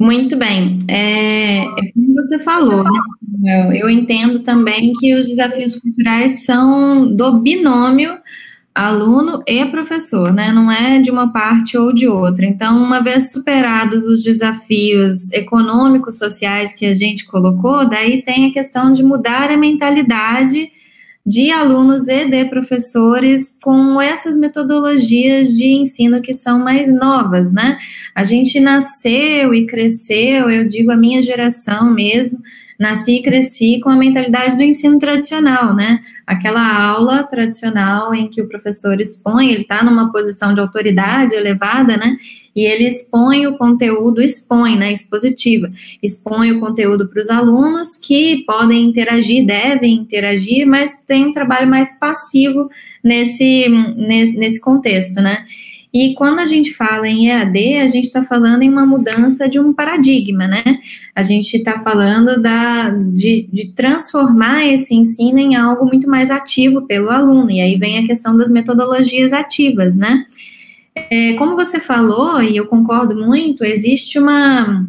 [0.00, 0.78] Muito bem.
[0.86, 3.80] É, é como você falou, né?
[3.80, 8.18] eu entendo também que os desafios culturais são do binômio
[8.78, 10.52] aluno e professor, né?
[10.52, 12.46] Não é de uma parte ou de outra.
[12.46, 18.52] Então, uma vez superados os desafios econômicos, sociais que a gente colocou, daí tem a
[18.52, 20.70] questão de mudar a mentalidade
[21.26, 27.78] de alunos e de professores com essas metodologias de ensino que são mais novas, né?
[28.14, 32.38] A gente nasceu e cresceu, eu digo a minha geração mesmo,
[32.78, 36.00] nasci e cresci com a mentalidade do ensino tradicional, né?
[36.24, 41.96] Aquela aula tradicional em que o professor expõe, ele está numa posição de autoridade elevada,
[41.96, 42.16] né?
[42.54, 44.92] E ele expõe o conteúdo, expõe, né?
[44.92, 51.32] Expositiva, expõe o conteúdo para os alunos que podem interagir, devem interagir, mas tem um
[51.32, 52.70] trabalho mais passivo
[53.02, 55.44] nesse, nesse, contexto, né?
[55.92, 59.58] E quando a gente fala em EAD, a gente está falando em uma mudança de
[59.58, 60.62] um paradigma, né?
[61.14, 66.86] A gente está falando da, de, de transformar esse ensino em algo muito mais ativo
[66.86, 67.50] pelo aluno.
[67.50, 70.26] E aí vem a questão das metodologias ativas, né?
[71.10, 74.86] É, como você falou, e eu concordo muito, existe uma,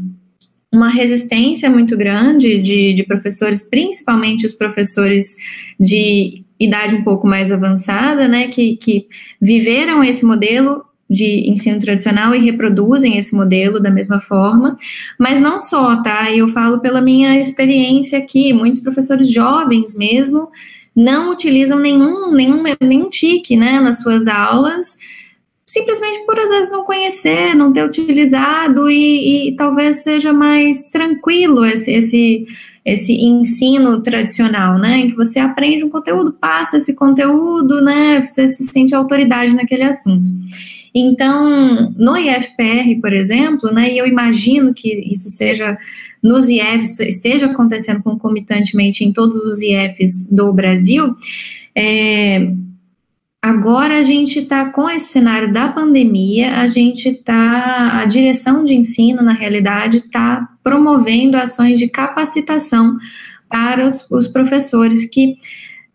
[0.72, 5.36] uma resistência muito grande de, de professores, principalmente os professores
[5.80, 9.08] de idade um pouco mais avançada, né, que, que
[9.42, 14.78] viveram esse modelo de ensino tradicional e reproduzem esse modelo da mesma forma,
[15.18, 16.32] mas não só, tá?
[16.32, 20.50] Eu falo pela minha experiência aqui, muitos professores jovens mesmo
[20.96, 24.98] não utilizam nenhum, nenhum, nenhum TIC, né, nas suas aulas,
[25.66, 31.64] simplesmente por às vezes não conhecer, não ter utilizado e, e talvez seja mais tranquilo
[31.64, 32.48] esse, esse,
[32.84, 38.48] esse ensino tradicional, né, em que você aprende um conteúdo, passa esse conteúdo, né, você
[38.48, 40.30] se sente autoridade naquele assunto.
[40.94, 45.78] Então, no IFPR, por exemplo, né, e eu imagino que isso seja
[46.22, 51.16] nos IFs, esteja acontecendo concomitantemente em todos os IFs do Brasil,
[51.76, 52.52] é,
[53.42, 58.74] agora a gente está com esse cenário da pandemia, a gente está, a direção de
[58.74, 62.98] ensino, na realidade, está promovendo ações de capacitação
[63.48, 65.38] para os, os professores que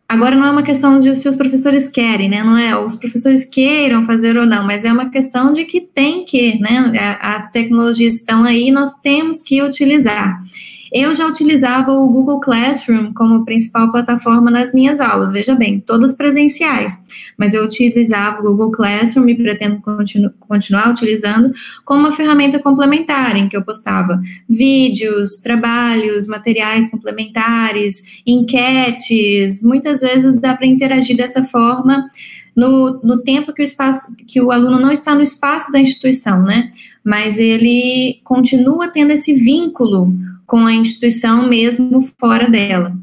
[0.08, 2.42] Agora não é uma questão de se os professores querem, né?
[2.42, 6.24] Não é os professores queiram fazer ou não, mas é uma questão de que tem
[6.24, 7.16] que, né?
[7.20, 10.42] As tecnologias estão aí, nós temos que utilizar.
[10.92, 16.16] Eu já utilizava o Google Classroom como principal plataforma nas minhas aulas, veja bem, todas
[16.16, 17.04] presenciais,
[17.36, 21.52] mas eu utilizava o Google Classroom e pretendo continu continuar utilizando
[21.84, 30.40] como uma ferramenta complementar, em que eu postava vídeos, trabalhos, materiais complementares, enquetes, muitas vezes
[30.40, 32.08] dá para interagir dessa forma
[32.54, 36.42] no, no tempo que o espaço, que o aluno não está no espaço da instituição,
[36.42, 36.70] né?
[37.02, 40.12] Mas ele continua tendo esse vínculo
[40.46, 42.96] com a instituição mesmo fora dela.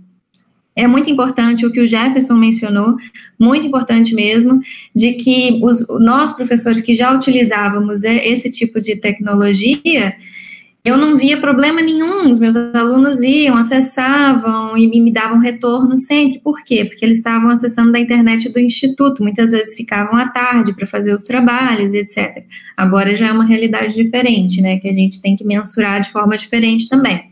[0.76, 2.96] é muito importante o que o Jefferson mencionou,
[3.38, 4.62] muito importante mesmo,
[4.96, 10.16] de que os, nós, professores que já utilizávamos esse tipo de tecnologia,
[10.84, 16.40] eu não via problema nenhum, os meus alunos iam, acessavam e me davam retorno sempre.
[16.40, 16.86] Por quê?
[16.86, 21.14] Porque eles estavam acessando da internet do instituto, muitas vezes ficavam à tarde para fazer
[21.14, 22.46] os trabalhos, etc.
[22.76, 26.36] Agora já é uma realidade diferente, né, que a gente tem que mensurar de forma
[26.36, 27.31] diferente também.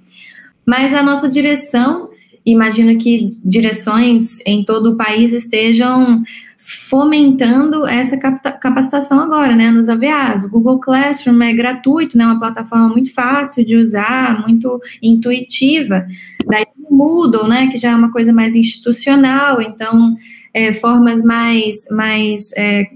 [0.70, 2.12] Mas a nossa direção,
[2.46, 6.22] imagino que direções em todo o país estejam
[6.60, 10.44] fomentando essa capacitação agora, né, nos AVAs.
[10.44, 16.06] O Google Classroom é gratuito, né, uma plataforma muito fácil de usar, muito intuitiva.
[16.46, 20.16] Daí o Moodle, né, que já é uma coisa mais institucional, então
[20.54, 22.92] é, formas mais, mais é,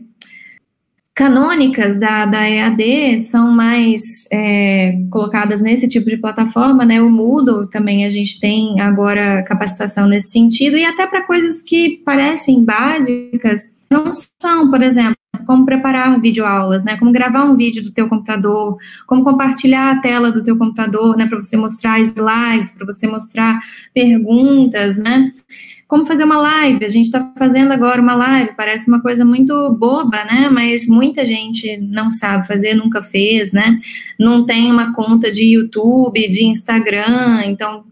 [1.15, 7.01] canônicas da, da EAD são mais é, colocadas nesse tipo de plataforma, né?
[7.01, 12.01] O Moodle também a gente tem agora capacitação nesse sentido, e até para coisas que
[12.03, 16.97] parecem básicas, não são, por exemplo, como preparar videoaulas, né?
[16.97, 21.27] Como gravar um vídeo do teu computador, como compartilhar a tela do teu computador, né?
[21.27, 23.59] Para você mostrar slides, para você mostrar
[23.93, 25.31] perguntas, né?
[25.93, 26.83] Como fazer uma live.
[26.83, 30.49] A gente está fazendo agora uma live, parece uma coisa muito boba, né?
[30.51, 33.77] Mas muita gente não sabe fazer, nunca fez, né?
[34.19, 37.83] Não tem uma conta de YouTube, de Instagram, então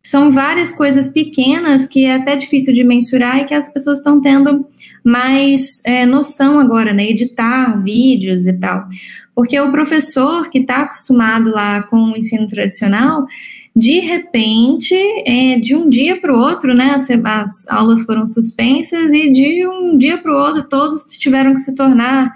[0.00, 4.20] são várias coisas pequenas que é até difícil de mensurar e que as pessoas estão
[4.20, 4.64] tendo
[5.02, 7.10] mais é, noção agora, né?
[7.10, 8.86] Editar vídeos e tal.
[9.34, 13.26] Porque o professor que está acostumado lá com o ensino tradicional,
[13.74, 19.12] de repente, é, de um dia para o outro, né, as, as, aulas foram suspensas
[19.12, 22.32] e de um dia para o outro todos tiveram que se tornar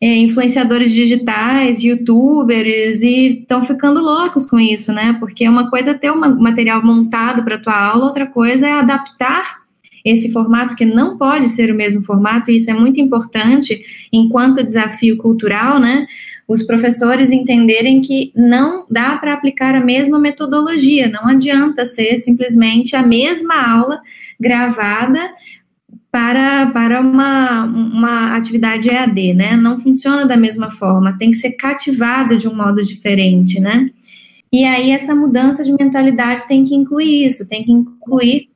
[0.00, 5.16] é, influenciadores digitais, youtubers e estão ficando loucos com isso, né?
[5.18, 8.72] Porque uma coisa é ter um material montado para a tua aula, outra coisa é
[8.72, 9.58] adaptar
[10.04, 14.64] esse formato que não pode ser o mesmo formato, e isso é muito importante enquanto
[14.64, 16.06] desafio cultural, né?
[16.48, 22.96] Os professores entenderem que não dá para aplicar a mesma metodologia, não adianta ser simplesmente
[22.96, 24.00] a mesma aula
[24.40, 25.30] gravada
[26.10, 29.56] para, para uma, uma atividade EAD, né?
[29.56, 33.90] Não funciona da mesma forma, tem que ser cativada de um modo diferente, né?
[34.50, 38.48] E aí essa mudança de mentalidade tem que incluir isso, tem que incluir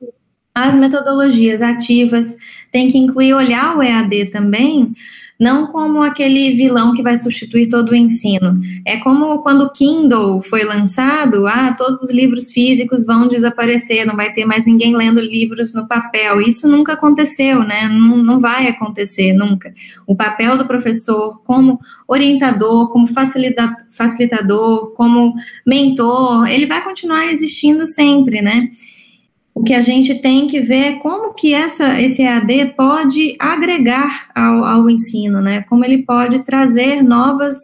[0.55, 2.35] as metodologias ativas,
[2.71, 4.95] tem que incluir olhar o EAD também
[5.43, 8.61] não como aquele vilão que vai substituir todo o ensino.
[8.85, 14.15] É como quando o Kindle foi lançado, ah, todos os livros físicos vão desaparecer, não
[14.15, 16.39] vai ter mais ninguém lendo livros no papel.
[16.39, 17.89] Isso nunca aconteceu, né?
[17.89, 19.73] Não, não vai acontecer nunca.
[20.07, 21.77] O papel do professor como
[22.07, 25.33] orientador, como facilita facilitador, como
[25.65, 28.69] mentor, ele vai continuar existindo sempre, né?
[29.55, 34.29] O que a gente tem que ver é como que essa, esse EAD pode agregar
[34.33, 35.61] ao, ao ensino, né?
[35.69, 37.55] Como ele pode trazer novas,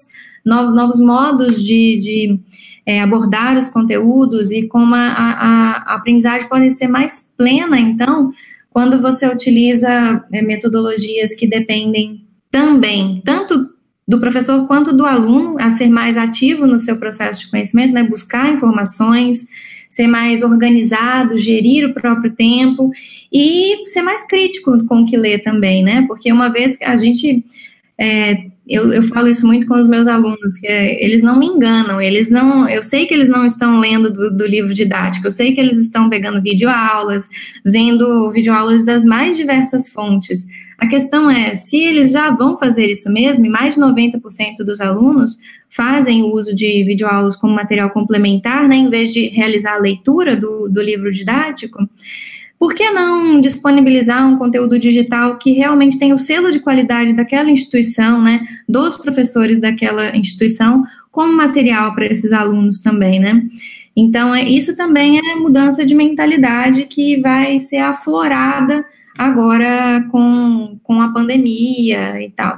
[0.46, 2.40] novos, modos de, de
[2.86, 8.32] é, abordar os conteúdos e como a, a, a, aprendizagem pode ser mais plena, então,
[8.70, 13.58] quando você utiliza é, metodologias que dependem também, tanto
[14.08, 18.04] do professor quanto do aluno, a ser mais ativo no seu processo de conhecimento, né?
[18.04, 19.48] Buscar informações,
[20.00, 22.90] ser mais organizado, gerir o próprio tempo
[23.32, 26.06] e ser mais crítico com o que lê também, né?
[26.08, 27.44] Porque uma vez que a gente.
[27.98, 31.48] É, eu, eu falo isso muito com os meus alunos, que é, eles não me
[31.48, 32.70] enganam, eles não.
[32.70, 35.78] Eu sei que eles não estão lendo do, do livro didático, eu sei que eles
[35.80, 37.28] estão pegando videoaulas,
[37.66, 40.48] vendo videoaulas das mais diversas fontes.
[40.80, 44.80] A questão é, se eles já vão fazer isso mesmo, e mais de 90% dos
[44.80, 45.38] alunos
[45.70, 50.38] fazem o uso de videoaulas como material complementar, né, em vez de realizar a leitura
[50.38, 51.80] do, do livro didático,
[52.58, 57.50] por que não disponibilizar um conteúdo digital que realmente tem o selo de qualidade daquela
[57.50, 63.44] instituição, né, dos professores daquela instituição, como material para esses alunos também, né?
[63.96, 68.86] Então, é, isso também é mudança de mentalidade que vai ser aflorada
[69.20, 72.58] agora com, com a pandemia e tal.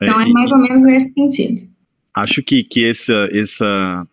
[0.00, 1.68] Então é, é mais ou menos nesse sentido.
[2.14, 4.06] Acho que, que essa, essa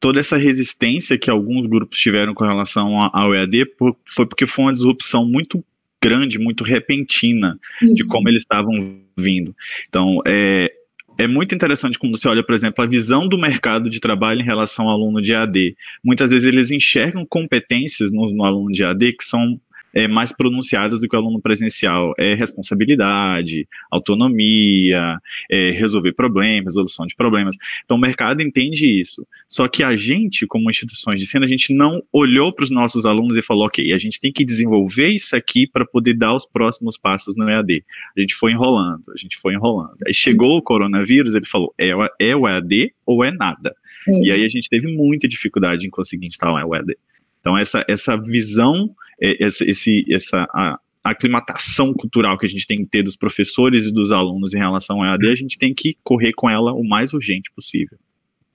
[0.00, 3.66] toda essa resistência que alguns grupos tiveram com relação ao EAD
[4.08, 5.62] foi porque foi uma disrupção muito
[6.02, 7.94] grande, muito repentina Isso.
[7.94, 8.72] de como eles estavam
[9.16, 9.54] vindo.
[9.88, 10.72] Então, é,
[11.18, 14.44] é muito interessante quando você olha, por exemplo, a visão do mercado de trabalho em
[14.44, 15.74] relação ao aluno de AD.
[16.04, 19.58] Muitas vezes eles enxergam competências no, no aluno de AD que são
[19.96, 22.12] é, mais pronunciadas do que o aluno presencial.
[22.18, 25.18] É responsabilidade, autonomia,
[25.50, 27.56] é, resolver problemas, resolução de problemas.
[27.82, 29.26] Então o mercado entende isso.
[29.48, 33.06] Só que a gente, como instituições de ensino, a gente não olhou para os nossos
[33.06, 36.44] alunos e falou, ok, a gente tem que desenvolver isso aqui para poder dar os
[36.44, 37.82] próximos passos no EAD.
[38.14, 39.96] A gente foi enrolando, a gente foi enrolando.
[40.06, 43.74] Aí chegou o coronavírus, ele falou, é, é o EAD ou é nada.
[44.06, 44.24] Isso.
[44.26, 46.98] E aí a gente teve muita dificuldade em conseguir instalar o EAD.
[47.40, 48.90] Então essa, essa visão,
[49.20, 53.16] é, essa, esse, essa a, a aclimatação cultural que a gente tem que ter dos
[53.16, 56.72] professores e dos alunos em relação ao EAD, a gente tem que correr com ela
[56.72, 57.96] o mais urgente possível.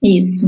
[0.03, 0.47] Isso.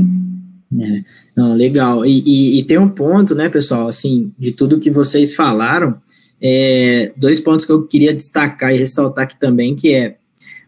[0.80, 1.04] É,
[1.36, 2.04] não, legal.
[2.04, 5.98] E, e, e, tem um ponto, né, pessoal, assim, de tudo que vocês falaram,
[6.40, 10.16] é, dois pontos que eu queria destacar e ressaltar aqui também, que é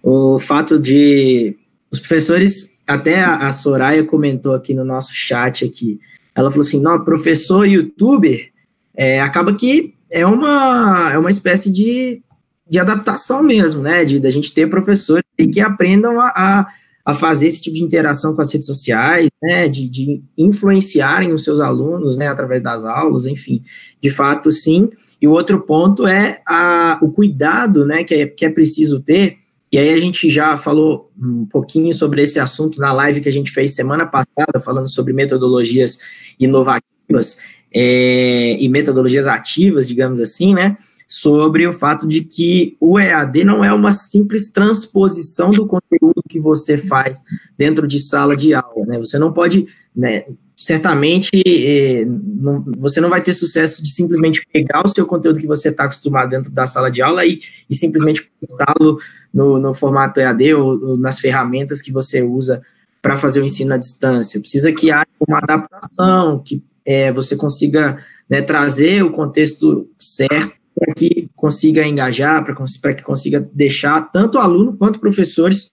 [0.02, 1.56] o fato de
[1.90, 5.98] os professores, até a, a Soraya comentou aqui no nosso chat aqui,
[6.34, 8.50] ela falou assim, não, professor youtuber,
[8.96, 12.22] é, acaba que é uma, é uma espécie de,
[12.68, 16.66] de adaptação mesmo, né, de da gente ter professores que aprendam a, a
[17.06, 21.44] a fazer esse tipo de interação com as redes sociais, né, de, de influenciarem os
[21.44, 23.62] seus alunos, né, através das aulas, enfim,
[24.02, 24.90] de fato, sim.
[25.22, 29.36] E o outro ponto é a, o cuidado, né, que é, que é preciso ter,
[29.70, 33.32] e aí a gente já falou um pouquinho sobre esse assunto na live que a
[33.32, 35.98] gente fez semana passada, falando sobre metodologias
[36.40, 37.38] inovativas
[37.78, 40.74] é, e metodologias ativas, digamos assim, né,
[41.06, 46.40] sobre o fato de que o EAD não é uma simples transposição do conteúdo que
[46.40, 47.22] você faz
[47.58, 48.98] dentro de sala de aula, né?
[48.98, 50.24] Você não pode, né,
[50.56, 55.46] certamente, eh, não, você não vai ter sucesso de simplesmente pegar o seu conteúdo que
[55.46, 58.96] você está acostumado dentro da sala de aula e, e simplesmente postá-lo
[59.34, 62.62] no, no, formato EAD ou, ou nas ferramentas que você usa
[63.02, 64.40] para fazer o ensino à distância.
[64.40, 67.98] Precisa que haja uma adaptação, que é, você consiga
[68.30, 74.76] né, trazer o contexto certo para que consiga engajar, para que consiga deixar tanto aluno
[74.76, 75.72] quanto professores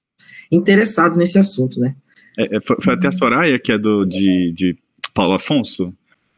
[0.52, 1.96] interessados nesse assunto, né?
[2.38, 4.78] É, é foi, até a Soraya, que é do, de, de
[5.14, 5.94] Paulo Afonso?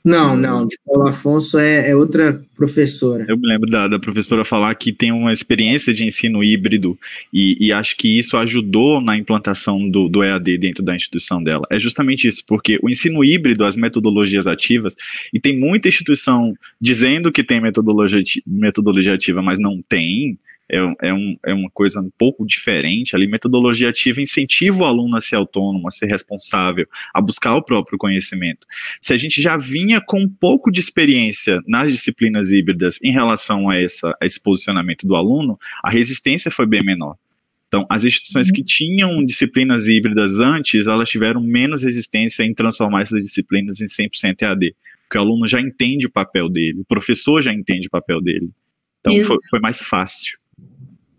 [0.05, 3.25] Não, não, Paulo Afonso é, é, outra professora.
[3.27, 6.95] Eu me lembro da, da, professora falar que tem uma experiência de ensino híbrido
[7.33, 11.65] e, e acho que isso ajudou na implantação do, do, EAD dentro da instituição dela.
[11.71, 14.95] É justamente isso, porque o ensino híbrido, as metodologias ativas,
[15.33, 20.37] e tem muita instituição dizendo que tem metodologia, metodologia ativa, mas não tem,
[20.69, 23.15] é, é, um, é uma coisa um pouco diferente.
[23.15, 27.63] Ali, metodologia ativa incentiva o aluno a ser autônomo, a ser responsável, a buscar o
[27.63, 28.65] próprio conhecimento.
[29.01, 33.69] Se a gente já vinha com um pouco de experiência nas disciplinas híbridas em relação
[33.69, 37.15] a, essa, a esse posicionamento do aluno, a resistência foi bem menor.
[37.67, 43.21] Então, as instituições que tinham disciplinas híbridas antes, elas tiveram menos resistência em transformar essas
[43.21, 47.53] disciplinas em 100% EAD, porque o aluno já entende o papel dele, o professor já
[47.53, 48.49] entende o papel dele.
[49.01, 50.37] Então, foi, foi mais fácil.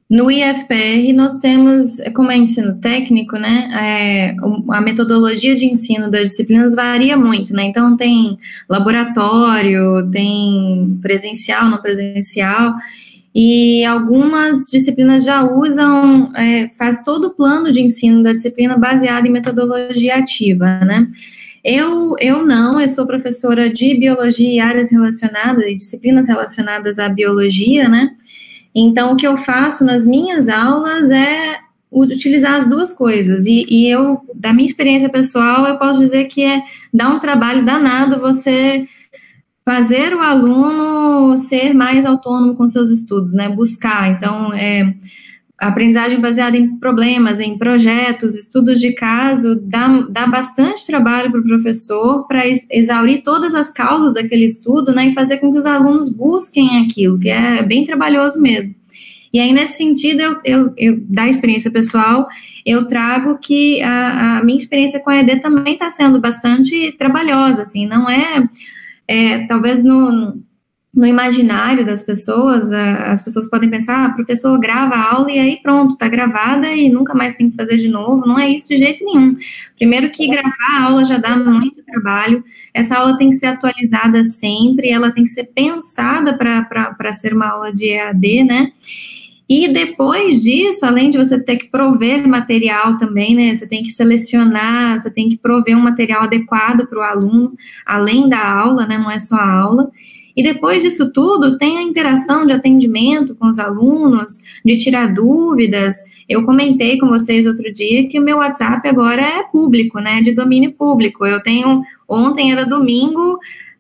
[0.09, 4.36] No IFPR, nós temos, como é ensino técnico, né, é,
[4.70, 8.38] a metodologia de ensino das disciplinas varia muito, né, então tem
[8.68, 12.76] laboratório, tem presencial, não presencial,
[13.34, 19.26] e algumas disciplinas já usam, é, faz todo o plano de ensino da disciplina baseado
[19.26, 21.09] em metodologia ativa, né.
[21.64, 27.09] Eu, eu não, eu sou professora de biologia e áreas relacionadas, e disciplinas relacionadas à
[27.09, 28.11] biologia, né,
[28.79, 31.59] então, o que eu faço nas minhas aulas é
[31.91, 33.47] utilizar as duas coisas.
[33.47, 36.62] E, e, eu, da minha experiência pessoal, eu posso dizer que é
[36.93, 38.87] dar um trabalho danado você
[39.64, 43.49] fazer o aluno ser mais autônomo com seus estudos, né?
[43.49, 44.11] Buscar.
[44.11, 44.95] Então, é,
[45.59, 51.44] aprendizagem baseada em problemas, em projetos, estudos de caso, dá, dá bastante trabalho para o
[51.44, 56.12] professor para exaurir todas as causas daquele estudo, né, e fazer com que os alunos
[56.12, 58.74] busquem aquilo, que é bem trabalhoso mesmo.
[59.32, 62.26] E aí, nesse sentido, eu, eu, eu da experiência pessoal,
[62.64, 67.62] eu trago que a, a minha experiência com a ED também está sendo bastante trabalhosa,
[67.62, 68.48] assim, não é,
[69.09, 70.40] é talvez no,
[70.97, 75.61] no imaginário das pessoas, as pessoas podem pensar, ah, professor grava a aula e aí
[75.62, 78.26] pronto, está gravada e nunca mais tem que fazer de novo.
[78.26, 79.36] Não é isso de jeito nenhum.
[79.76, 82.42] Primeiro que gravar a aula já dá muito trabalho,
[82.72, 87.51] essa aula tem que ser atualizada sempre, ela tem que ser pensada para ser uma
[87.51, 88.72] aula de EAD, né?
[89.47, 93.55] E depois disso, além de você ter que prover material também, né?
[93.55, 97.53] Você tem que selecionar, você tem que prover um material adequado para o aluno,
[97.84, 98.97] além da aula, né?
[98.97, 99.90] Não é só a aula.
[100.37, 105.97] E depois disso tudo, tem a interação de atendimento com os alunos, de tirar dúvidas.
[106.28, 110.32] Eu comentei com vocês outro dia que o meu WhatsApp agora é público, né, de
[110.32, 111.24] domínio público.
[111.24, 113.39] Eu tenho, ontem era domingo,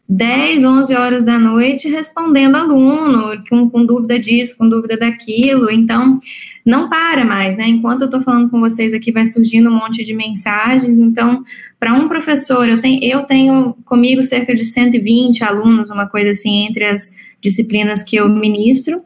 [0.08, 5.68] 10, 11 horas da noite respondendo aluno, com, com dúvida disso, com dúvida daquilo.
[5.70, 6.20] Então,
[6.64, 7.66] não para mais, né?
[7.66, 10.98] Enquanto eu estou falando com vocês aqui, vai surgindo um monte de mensagens.
[10.98, 11.44] Então,
[11.78, 16.66] para um professor, eu tenho, eu tenho comigo cerca de 120 alunos, uma coisa assim,
[16.66, 19.02] entre as disciplinas que eu ministro.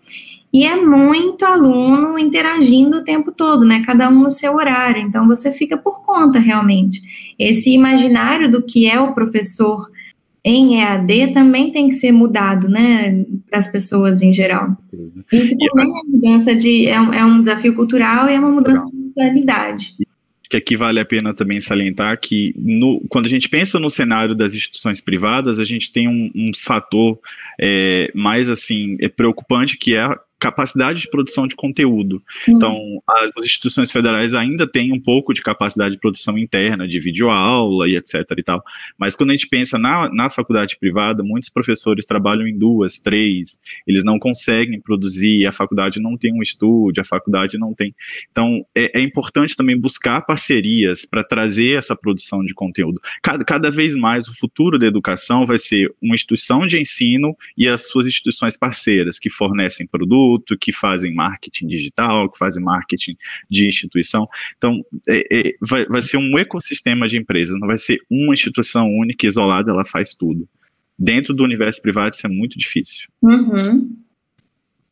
[0.53, 3.83] E é muito aluno interagindo o tempo todo, né?
[3.87, 5.01] Cada um no seu horário.
[5.01, 7.01] Então, você fica por conta, realmente.
[7.39, 9.89] Esse imaginário do que é o professor
[10.45, 14.77] em EAD também tem que ser mudado, né, para as pessoas em geral.
[15.33, 18.85] Isso também é mudança de é um, é um desafio cultural e é uma mudança
[18.85, 18.91] Legal.
[18.91, 19.95] de mentalidade.
[20.49, 24.35] Que aqui vale a pena também salientar que no, quando a gente pensa no cenário
[24.35, 27.19] das instituições privadas, a gente tem um, um fator
[27.61, 30.09] é, mais assim é preocupante que é
[30.41, 32.23] capacidade de produção de conteúdo.
[32.49, 32.55] Uhum.
[32.55, 37.89] Então, as instituições federais ainda têm um pouco de capacidade de produção interna, de videoaula
[37.89, 38.63] e etc e tal.
[38.99, 43.59] Mas quando a gente pensa na, na faculdade privada, muitos professores trabalham em duas, três,
[43.87, 47.95] eles não conseguem produzir, a faculdade não tem um estúdio, a faculdade não tem.
[48.31, 53.01] Então, é, é importante também buscar parcerias para trazer essa produção de conteúdo.
[53.23, 57.69] Cada, cada vez mais o futuro da educação vai ser uma instituição de ensino e
[57.69, 63.17] as suas instituições parceiras que fornecem produtos, produto, que fazem marketing digital, que fazem marketing
[63.51, 64.29] de instituição.
[64.57, 68.87] Então, é, é, vai, vai ser um ecossistema de empresas, não vai ser uma instituição
[68.87, 70.49] única, isolada, ela faz tudo.
[70.99, 73.09] Dentro do universo privado, isso é muito difícil.
[73.23, 73.97] Uhum.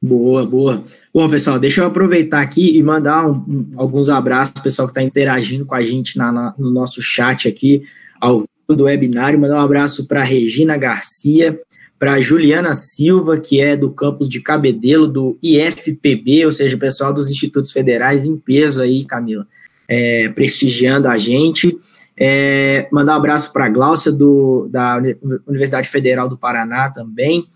[0.00, 0.82] Boa, boa.
[1.12, 4.86] Bom, pessoal, deixa eu aproveitar aqui e mandar um, um, alguns abraços para o pessoal
[4.86, 7.82] que está interagindo com a gente na, na, no nosso chat aqui,
[8.20, 9.38] ao vivo do webinário.
[9.38, 11.58] Mandar um abraço para Regina Garcia,
[11.98, 17.28] para Juliana Silva, que é do campus de Cabedelo, do IFPB, ou seja, pessoal dos
[17.28, 19.46] institutos federais em peso aí, Camila,
[19.88, 21.76] é, prestigiando a gente.
[22.16, 25.00] É, mandar um abraço para a Gláucia, do, da
[25.46, 27.46] Universidade Federal do Paraná também.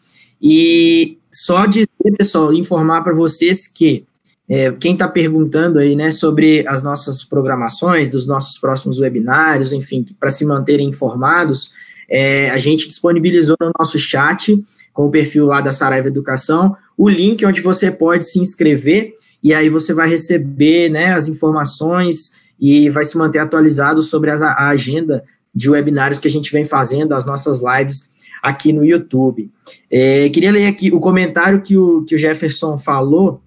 [0.40, 1.88] E só dizer,
[2.18, 4.04] pessoal, informar para vocês que
[4.48, 10.04] é, quem está perguntando aí, né, sobre as nossas programações, dos nossos próximos webinários, enfim,
[10.18, 11.70] para se manterem informados,
[12.08, 14.58] é, a gente disponibilizou no nosso chat,
[14.92, 19.52] com o perfil lá da Saraiva Educação, o link onde você pode se inscrever e
[19.52, 24.68] aí você vai receber né, as informações e vai se manter atualizado sobre a, a
[24.68, 25.24] agenda
[25.54, 29.50] de webinários que a gente vem fazendo, as nossas lives aqui no YouTube.
[29.90, 33.42] É, queria ler aqui o comentário que o, que o Jefferson falou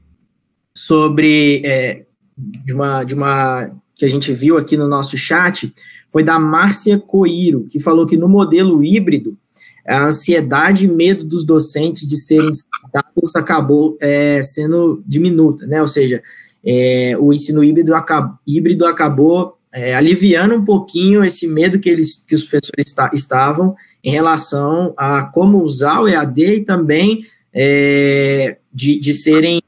[0.74, 2.06] sobre é,
[2.38, 5.74] de, uma, de uma que a gente viu aqui no nosso chat,
[6.16, 9.38] foi da Márcia Coiro, que falou que no modelo híbrido,
[9.86, 15.82] a ansiedade e medo dos docentes de serem descartados acabou é, sendo diminuta, né?
[15.82, 16.24] Ou seja,
[16.66, 22.24] é, o ensino híbrido, acab híbrido acabou é, aliviando um pouquinho esse medo que, eles,
[22.26, 28.97] que os professores estavam em relação a como usar o EAD e também é, de,
[28.97, 29.61] de serem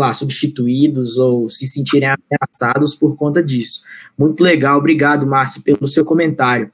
[0.00, 3.82] lá, substituídos ou se sentirem ameaçados por conta disso.
[4.18, 6.68] Muito legal, obrigado, Márcio, pelo seu comentário.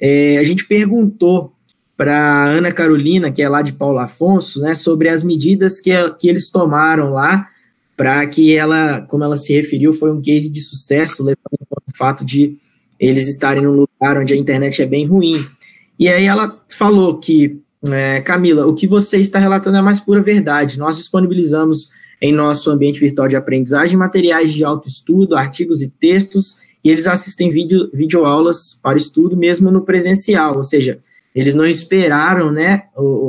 [0.00, 1.52] É, a gente perguntou
[1.96, 6.28] para Ana Carolina, que é lá de Paulo Afonso, né, sobre as medidas que, que
[6.28, 7.46] eles tomaram lá
[8.00, 11.36] para que ela, como ela se referiu, foi um case de sucesso, levando
[11.70, 12.56] o fato de
[12.98, 15.44] eles estarem num lugar onde a internet é bem ruim.
[15.98, 20.00] E aí ela falou que, é, Camila, o que você está relatando é a mais
[20.00, 20.78] pura verdade.
[20.78, 21.90] Nós disponibilizamos
[22.20, 27.50] em nosso ambiente virtual de aprendizagem materiais de autoestudo, artigos e textos, e eles assistem
[27.50, 30.98] vídeo, videoaulas para estudo mesmo no presencial, ou seja,
[31.34, 32.84] eles não esperaram né,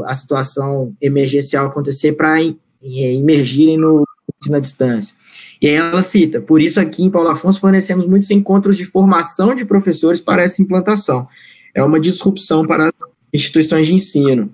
[0.06, 2.38] a situação emergencial acontecer para
[2.82, 4.04] imergirem no
[4.42, 5.16] ensino à distância.
[5.62, 9.54] E aí ela cita, por isso aqui em Paulo Afonso fornecemos muitos encontros de formação
[9.54, 11.28] de professores para essa implantação.
[11.76, 12.94] É uma disrupção para as
[13.32, 14.50] instituições de ensino.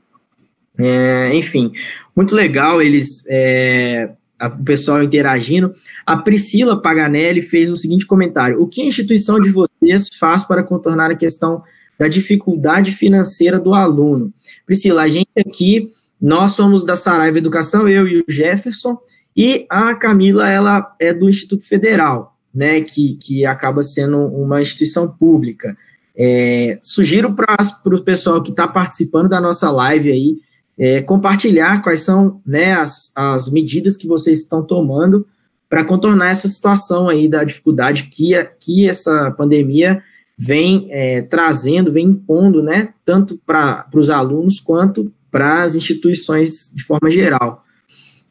[0.78, 1.72] É, enfim,
[2.16, 4.12] muito legal eles é,
[4.46, 5.72] o pessoal interagindo.
[6.06, 10.64] A Priscila Paganelli fez o seguinte comentário: O que a instituição de vocês faz para
[10.64, 11.64] contornar a questão
[11.98, 14.32] da dificuldade financeira do aluno?
[14.66, 15.88] Priscila, a gente aqui,
[16.22, 18.98] nós somos da Saraiva Educação, eu e o Jefferson,
[19.36, 25.08] e a Camila, ela é do Instituto Federal, né, que, que acaba sendo uma instituição
[25.08, 25.78] pública.
[26.18, 30.38] É, sugiro para o pessoal que está participando da nossa live aí,
[30.78, 35.26] é, compartilhar quais são né, as, as medidas que vocês estão tomando
[35.70, 40.02] para contornar essa situação aí da dificuldade que, a, que essa pandemia
[40.38, 46.84] vem é, trazendo, vem impondo, né, tanto para os alunos quanto para as instituições de
[46.84, 47.64] forma geral.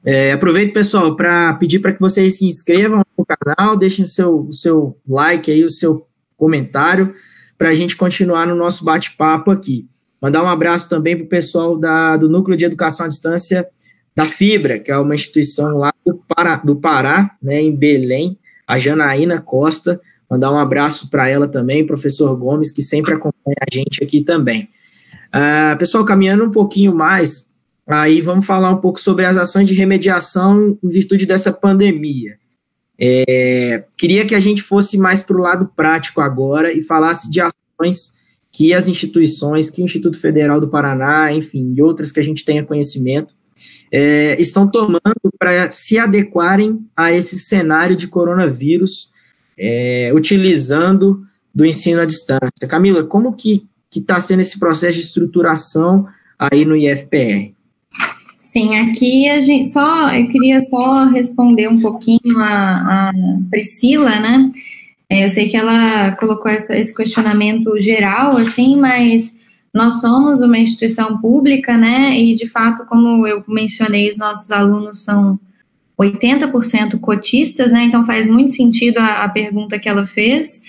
[0.05, 4.40] É, aproveito, pessoal, para pedir para que vocês se inscrevam no canal, deixem o seu,
[4.47, 7.12] o seu like aí, o seu comentário,
[7.59, 9.88] para a gente continuar no nosso bate-papo aqui.
[10.20, 13.66] Mandar um abraço também para o pessoal da, do Núcleo de Educação à Distância
[14.14, 18.78] da Fibra, que é uma instituição lá do Pará, do Pará né, em Belém, a
[18.78, 20.00] Janaína Costa.
[20.28, 24.68] Mandar um abraço para ela também, professor Gomes, que sempre acompanha a gente aqui também.
[25.28, 27.48] Uh, pessoal, caminhando um pouquinho mais,
[27.86, 32.38] aí vamos falar um pouco sobre as ações de remediação em virtude dessa pandemia.
[32.98, 37.40] É, queria que a gente fosse mais para o lado prático agora e falasse de
[37.40, 38.16] ações
[38.57, 42.42] que as instituições, que o Instituto Federal do Paraná, enfim, e outras que a gente
[42.42, 43.34] tenha conhecimento,
[43.92, 45.02] é, estão tomando
[45.38, 49.11] para se adequarem a esse cenário de coronavírus,
[49.59, 51.22] é, utilizando
[51.54, 52.66] do ensino à distância.
[52.66, 56.07] Camila, como que está sendo esse processo de estruturação
[56.38, 57.52] aí no IFPR?
[58.38, 63.12] Sim, aqui a gente só eu queria só responder um pouquinho a, a
[63.50, 64.50] Priscila, né?
[65.09, 69.38] É, eu sei que ela colocou essa, esse questionamento geral, assim, mas
[69.72, 72.18] nós somos uma instituição pública, né?
[72.18, 75.38] E de fato, como eu mencionei, os nossos alunos são
[76.00, 77.84] 80% cotistas, né?
[77.84, 80.62] Então faz muito sentido a, a pergunta que ela fez.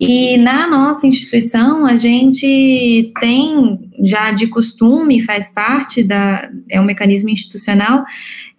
[0.00, 6.84] E na nossa instituição, a gente tem já de costume, faz parte da, é um
[6.84, 8.04] mecanismo institucional,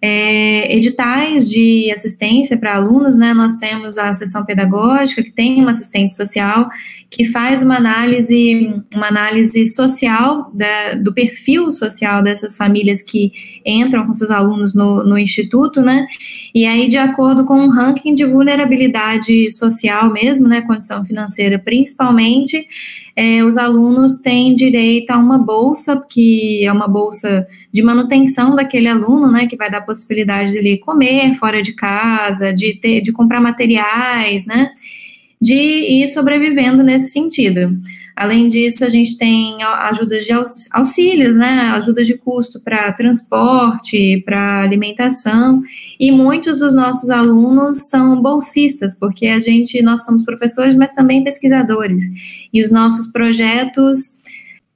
[0.02, 3.34] é, editais de assistência para alunos, né?
[3.34, 6.68] Nós temos a sessão pedagógica, que tem uma assistente social,
[7.10, 13.32] que faz uma análise, uma análise social da, do perfil social dessas famílias que
[13.64, 16.06] entram com seus alunos no, no instituto, né?
[16.54, 20.62] E aí, de acordo com um ranking de vulnerabilidade social mesmo, né?
[20.62, 22.66] Condição financeira principalmente,
[23.16, 28.88] é, os alunos têm direito a uma bolsa, que é uma bolsa de manutenção daquele
[28.88, 33.00] aluno, né, que vai dar a possibilidade de ele comer fora de casa, de ter,
[33.00, 34.70] de comprar materiais, né,
[35.40, 37.78] de ir sobrevivendo nesse sentido.
[38.20, 40.32] Além disso, a gente tem ajudas de
[40.72, 45.62] auxílios, né, ajudas de custo para transporte, para alimentação,
[45.98, 51.24] e muitos dos nossos alunos são bolsistas, porque a gente, nós somos professores, mas também
[51.24, 52.04] pesquisadores,
[52.52, 54.20] e os nossos projetos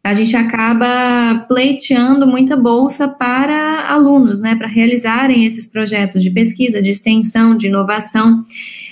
[0.05, 6.83] a gente acaba pleiteando muita bolsa para alunos, né, para realizarem esses projetos de pesquisa,
[6.83, 8.45] de extensão, de inovação.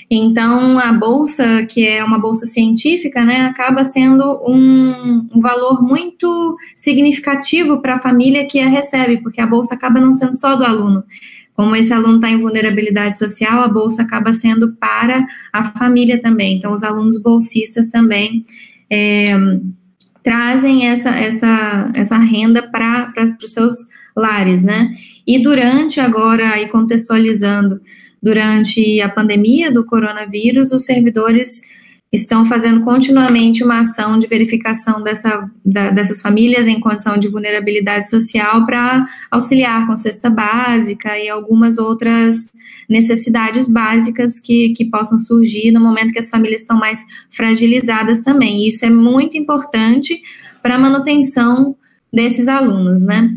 [0.09, 6.57] Então, a bolsa, que é uma bolsa científica, né, acaba sendo um, um valor muito
[6.75, 10.65] significativo para a família que a recebe, porque a bolsa acaba não sendo só do
[10.65, 11.03] aluno.
[11.55, 16.57] Como esse aluno está em vulnerabilidade social, a bolsa acaba sendo para a família também.
[16.57, 18.43] Então, os alunos bolsistas também
[18.93, 19.25] é,
[20.21, 23.11] trazem essa, essa, essa renda para
[23.43, 23.73] os seus
[24.15, 24.93] lares, né?
[25.25, 27.81] E durante agora, aí contextualizando,
[28.21, 31.61] durante a pandemia do coronavírus, os servidores
[32.11, 38.07] estão fazendo continuamente uma ação de verificação dessa, da, dessas famílias em condição de vulnerabilidade
[38.07, 42.51] social para auxiliar com cesta básica e algumas outras
[42.89, 48.59] necessidades básicas que, que possam surgir no momento que as famílias estão mais fragilizadas também.
[48.63, 50.21] E isso é muito importante
[50.61, 51.75] para a manutenção
[52.11, 53.35] desses alunos, né?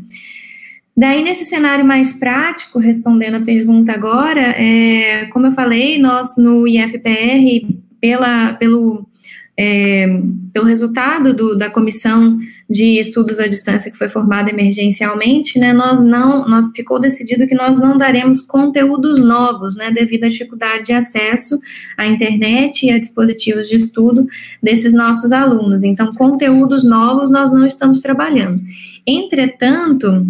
[0.97, 6.67] Daí, nesse cenário mais prático, respondendo a pergunta agora, é, como eu falei, nós no
[6.67, 7.67] IFPR,
[8.01, 9.07] pela, pelo,
[9.59, 10.07] é,
[10.55, 12.39] pelo resultado do, da comissão
[12.69, 17.55] de estudos à distância que foi formada emergencialmente, né, nós não, nós, ficou decidido que
[17.55, 21.61] nós não daremos conteúdos novos, né, devido à dificuldade de acesso
[21.97, 24.27] à internet e a dispositivos de estudo
[24.61, 25.85] desses nossos alunos.
[25.85, 28.61] Então, conteúdos novos nós não estamos trabalhando.
[29.07, 30.27] Entretanto,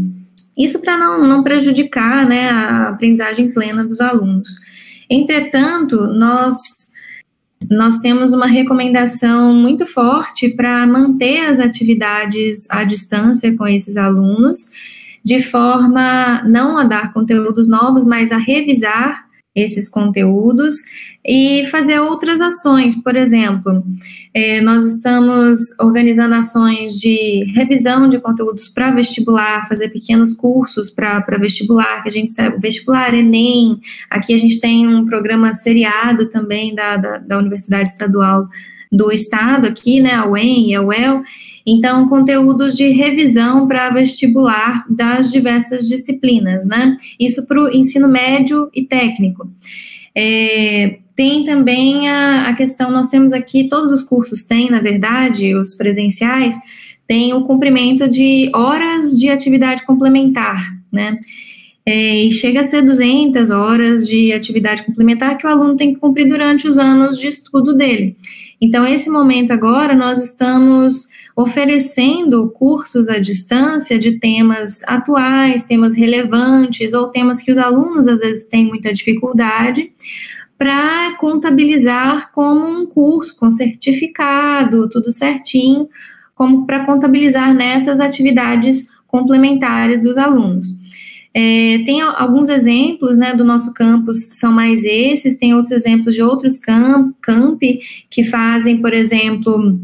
[0.56, 4.50] isso para não, não prejudicar né, a aprendizagem plena dos alunos.
[5.08, 6.56] Entretanto, nós,
[7.70, 14.70] nós temos uma recomendação muito forte para manter as atividades à distância com esses alunos,
[15.24, 19.25] de forma não a dar conteúdos novos, mas a revisar
[19.56, 20.76] esses conteúdos
[21.24, 22.94] e fazer outras ações.
[23.02, 23.82] Por exemplo,
[24.34, 31.24] é, nós estamos organizando ações de revisão de conteúdos para vestibular, fazer pequenos cursos para
[31.40, 33.80] vestibular, que a gente sabe, vestibular, Enem.
[34.10, 38.46] Aqui a gente tem um programa seriado também da, da, da Universidade Estadual
[38.90, 41.22] do Estado, aqui, né, a UEM e a UEL.
[41.66, 46.96] Então, conteúdos de revisão para vestibular das diversas disciplinas, né?
[47.18, 49.50] Isso para o ensino médio e técnico.
[50.14, 55.54] É, tem também a, a, questão, nós temos aqui, todos os cursos têm, na verdade,
[55.54, 56.56] os presenciais,
[57.06, 61.18] tem o cumprimento de horas de atividade complementar, né?
[61.88, 66.00] É, e chega a ser 200 horas de atividade complementar que o aluno tem que
[66.00, 68.16] cumprir durante os anos de estudo dele.
[68.60, 76.94] Então, esse momento agora, nós estamos oferecendo cursos à distância de temas atuais, temas relevantes
[76.94, 79.92] ou temas que os alunos às vezes têm muita dificuldade,
[80.58, 85.86] para contabilizar como um curso com certificado, tudo certinho,
[86.34, 90.75] como para contabilizar nessas atividades complementares dos alunos.
[91.38, 96.22] É, tem alguns exemplos né, do nosso campus são mais esses, tem outros exemplos de
[96.22, 99.78] outros camp, campi que fazem, por exemplo,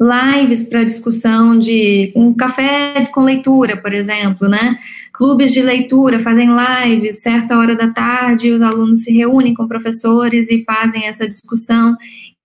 [0.00, 4.78] lives para discussão de um café com leitura, por exemplo, né?
[5.12, 10.50] Clubes de leitura fazem lives, certa hora da tarde, os alunos se reúnem com professores
[10.50, 11.94] e fazem essa discussão.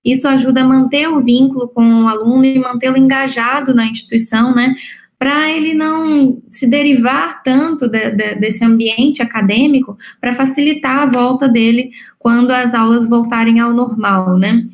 [0.03, 4.75] Isso ajuda a manter o vínculo com o aluno e mantê-lo engajado na instituição, né?
[5.23, 11.47] Para ele não se derivar tanto de, de, desse ambiente acadêmico, para facilitar a volta
[11.47, 14.65] dele quando as aulas voltarem ao normal, né?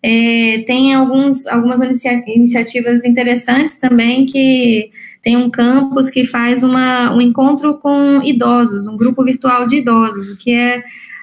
[0.00, 4.88] É, tem alguns, algumas inicia iniciativas interessantes também que
[5.20, 10.34] tem um campus que faz uma, um encontro com idosos, um grupo virtual de idosos,
[10.34, 10.80] que é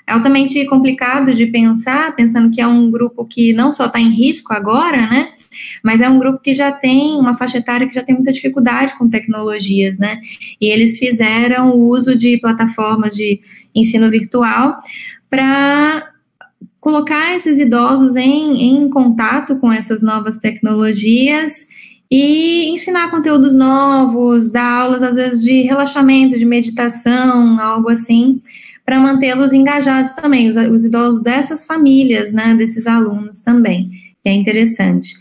[0.07, 4.53] altamente complicado de pensar, pensando que é um grupo que não só está em risco
[4.53, 5.29] agora, né?
[5.83, 8.97] Mas é um grupo que já tem uma faixa etária que já tem muita dificuldade
[8.97, 10.21] com tecnologias, né?
[10.61, 13.41] E eles fizeram o uso de plataformas de
[13.73, 14.79] ensino virtual
[15.29, 16.11] para
[16.79, 21.67] colocar esses idosos em, em contato com essas novas tecnologias
[22.11, 28.39] e ensinar conteúdos novos, dar aulas às vezes de relaxamento, de meditação, algo assim,
[28.85, 33.89] para mantê-los engajados também, os, os, idosos dessas famílias, né, desses alunos também,
[34.23, 35.15] que é interessante.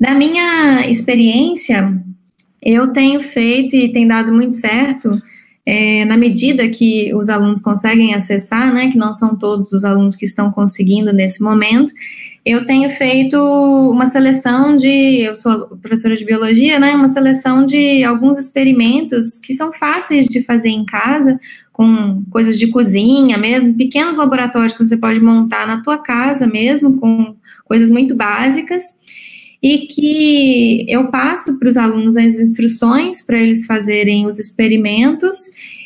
[0.00, 1.96] Da minha experiência,
[2.60, 5.10] eu tenho feito e tem dado muito certo,
[5.64, 10.16] é, na medida que os alunos conseguem acessar, né, que não são todos os alunos
[10.16, 11.92] que estão conseguindo nesse momento,
[12.44, 18.02] eu tenho feito uma seleção de, eu sou professora de biologia, né, uma seleção de
[18.04, 21.38] alguns experimentos que são fáceis de fazer em casa,
[21.72, 26.98] com coisas de cozinha mesmo, pequenos laboratórios que você pode montar na tua casa mesmo,
[26.98, 28.82] com coisas muito básicas,
[29.62, 35.36] e que eu passo para os alunos as instruções para eles fazerem os experimentos,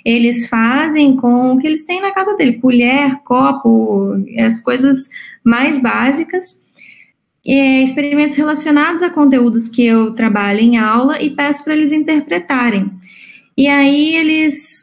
[0.04, 5.08] eles fazem com o que eles têm na casa dele, colher, copo, as coisas
[5.44, 6.62] mais básicas,
[7.46, 12.90] é, experimentos relacionados a conteúdos que eu trabalho em aula e peço para eles interpretarem.
[13.56, 14.82] E aí eles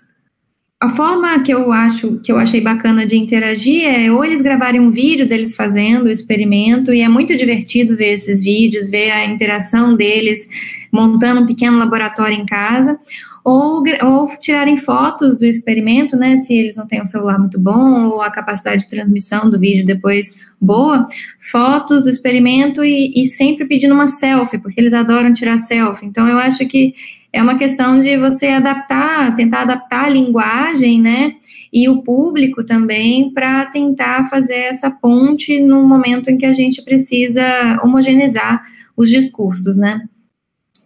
[0.82, 4.80] a forma que eu acho que eu achei bacana de interagir é ou eles gravarem
[4.80, 9.26] um vídeo deles fazendo o experimento e é muito divertido ver esses vídeos, ver a
[9.26, 10.47] interação deles
[10.92, 13.00] montando um pequeno laboratório em casa,
[13.44, 16.38] ou, ou tirarem fotos do experimento, né?
[16.38, 19.86] Se eles não têm um celular muito bom ou a capacidade de transmissão do vídeo
[19.86, 21.08] depois boa,
[21.40, 26.06] fotos do experimento e, e sempre pedindo uma selfie, porque eles adoram tirar selfie.
[26.06, 26.94] Então eu acho que
[27.32, 31.34] é uma questão de você adaptar, tentar adaptar a linguagem, né?
[31.72, 36.84] E o público também para tentar fazer essa ponte no momento em que a gente
[36.84, 38.64] precisa homogeneizar
[38.98, 40.02] os discursos, né?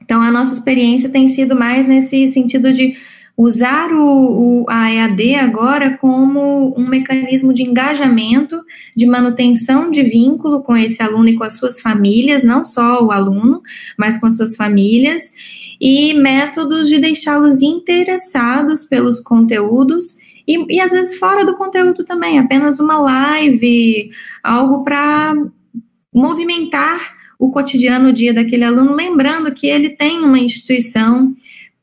[0.03, 2.95] Então a nossa experiência tem sido mais nesse sentido de
[3.35, 8.61] usar o, o, a EAD agora como um mecanismo de engajamento,
[8.95, 13.11] de manutenção de vínculo com esse aluno e com as suas famílias, não só o
[13.11, 13.61] aluno,
[13.97, 15.33] mas com as suas famílias,
[15.81, 22.37] e métodos de deixá-los interessados pelos conteúdos e, e, às vezes fora do conteúdo também,
[22.37, 24.11] apenas uma live,
[24.43, 25.33] algo para
[26.13, 31.33] movimentar o cotidiano, o dia daquele aluno, lembrando que ele tem uma instituição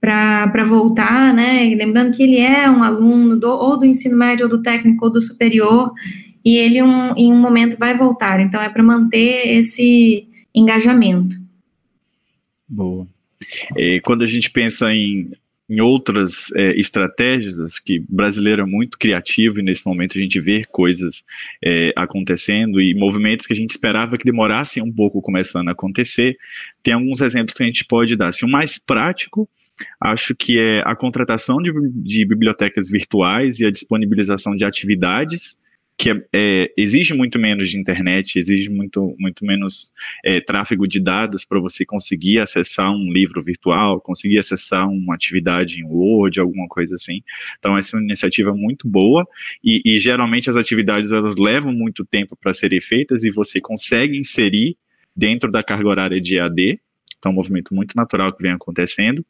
[0.01, 1.75] para voltar, né?
[1.75, 5.13] Lembrando que ele é um aluno do, ou do ensino médio, ou do técnico, ou
[5.13, 5.93] do superior,
[6.45, 8.41] e ele um, em um momento vai voltar.
[8.41, 11.37] Então, é para manter esse engajamento.
[12.67, 13.07] Boa.
[13.77, 15.31] E quando a gente pensa em,
[15.71, 20.65] em outras é, estratégias, que brasileiro é muito criativo e nesse momento a gente vê
[20.65, 21.25] coisas
[21.65, 26.37] é, acontecendo e movimentos que a gente esperava que demorassem um pouco começando a acontecer,
[26.83, 28.27] tem alguns exemplos que a gente pode dar.
[28.27, 29.49] Assim, o mais prático
[30.01, 35.57] acho que é a contratação de, de, bibliotecas virtuais e a disponibilização de atividades
[36.01, 39.93] que é, é, exige muito menos de internet, exige muito, muito menos
[40.25, 45.79] é, tráfego de dados para você conseguir acessar um livro virtual, conseguir acessar uma atividade
[45.79, 47.21] em Word, alguma coisa assim.
[47.59, 49.29] Então, essa é uma iniciativa muito boa
[49.63, 54.19] e, e geralmente as atividades elas levam muito tempo para serem feitas e você consegue
[54.19, 54.79] inserir
[55.15, 56.81] dentro da carga horária de EAD.
[57.19, 59.23] Então, é um movimento muito natural que vem acontecendo.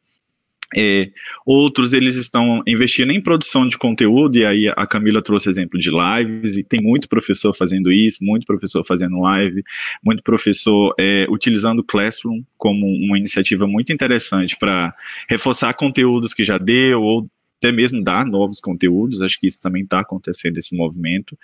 [0.75, 1.09] É,
[1.45, 5.89] outros eles estão investindo em produção de conteúdo, e aí a Camila trouxe exemplo de
[5.89, 9.63] lives, e tem muito professor fazendo isso, muito professor fazendo live,
[10.03, 14.93] muito professor é, utilizando o Classroom como uma iniciativa muito interessante para
[15.29, 17.29] reforçar conteúdos que já deu, ou
[17.61, 21.37] até mesmo dar novos conteúdos, acho que isso também está acontecendo, esse movimento.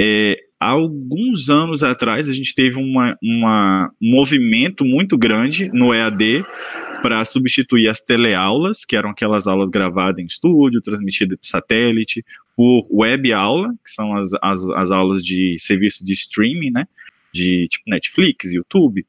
[0.00, 6.44] É, alguns anos atrás, a gente teve uma, uma, um movimento muito grande no EAD
[7.02, 12.24] para substituir as teleaulas, que eram aquelas aulas gravadas em estúdio, transmitidas por satélite,
[12.56, 16.86] por web aula, que são as, as, as aulas de serviço de streaming, né,
[17.32, 19.04] de tipo Netflix, YouTube,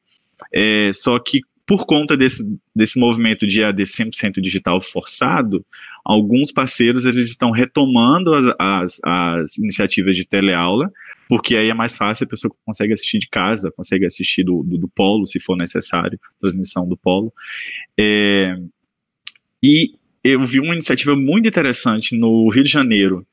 [0.52, 2.44] é, só que por conta desse,
[2.74, 5.64] desse movimento de AD 100% digital forçado,
[6.04, 10.90] alguns parceiros eles estão retomando as, as, as, iniciativas de teleaula,
[11.28, 14.78] porque aí é mais fácil, a pessoa consegue assistir de casa, consegue assistir do, do,
[14.78, 17.32] do polo, se for necessário, transmissão do polo.
[17.98, 18.56] É,
[19.62, 19.94] e
[20.24, 23.26] eu vi uma iniciativa muito interessante no Rio de Janeiro,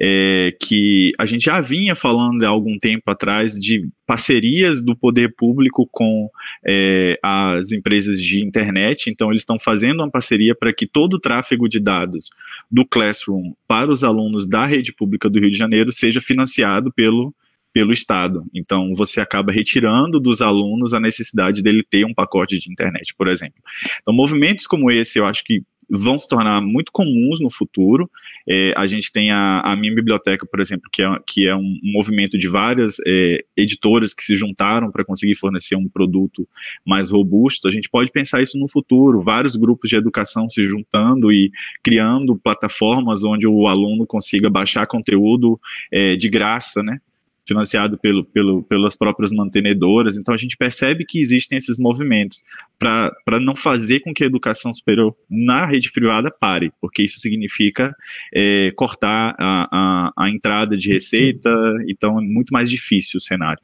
[0.00, 5.34] é, que a gente já vinha falando há algum tempo atrás de parcerias do poder
[5.36, 6.28] público com
[6.66, 9.08] é, as empresas de internet.
[9.08, 12.30] Então, eles estão fazendo uma parceria para que todo o tráfego de dados
[12.70, 17.34] do Classroom para os alunos da rede pública do Rio de Janeiro seja financiado pelo
[17.74, 18.44] pelo Estado.
[18.54, 23.26] Então, você acaba retirando dos alunos a necessidade dele ter um pacote de internet, por
[23.26, 23.60] exemplo.
[24.00, 28.10] Então, movimentos como esse, eu acho que vão se tornar muito comuns no futuro.
[28.48, 31.78] É, a gente tem a, a, minha biblioteca, por exemplo, que é, que é um,
[31.82, 36.46] movimento de várias é, editoras que se juntaram para conseguir fornecer um produto
[36.84, 37.68] mais robusto.
[37.68, 41.50] A gente pode pensar isso no futuro, vários grupos de educação se juntando e
[41.82, 45.58] criando plataformas onde o aluno consiga baixar conteúdo
[45.92, 47.00] é, de graça, né?
[47.46, 50.16] Financiado pelo, pelo, pelas próprias mantenedoras.
[50.16, 52.42] Então a gente percebe que existem esses movimentos
[52.78, 57.94] para não fazer com que a educação superior na rede privada pare, porque isso significa
[58.34, 61.50] é, cortar a, a, a entrada de receita,
[61.86, 63.62] então é muito mais difícil o cenário.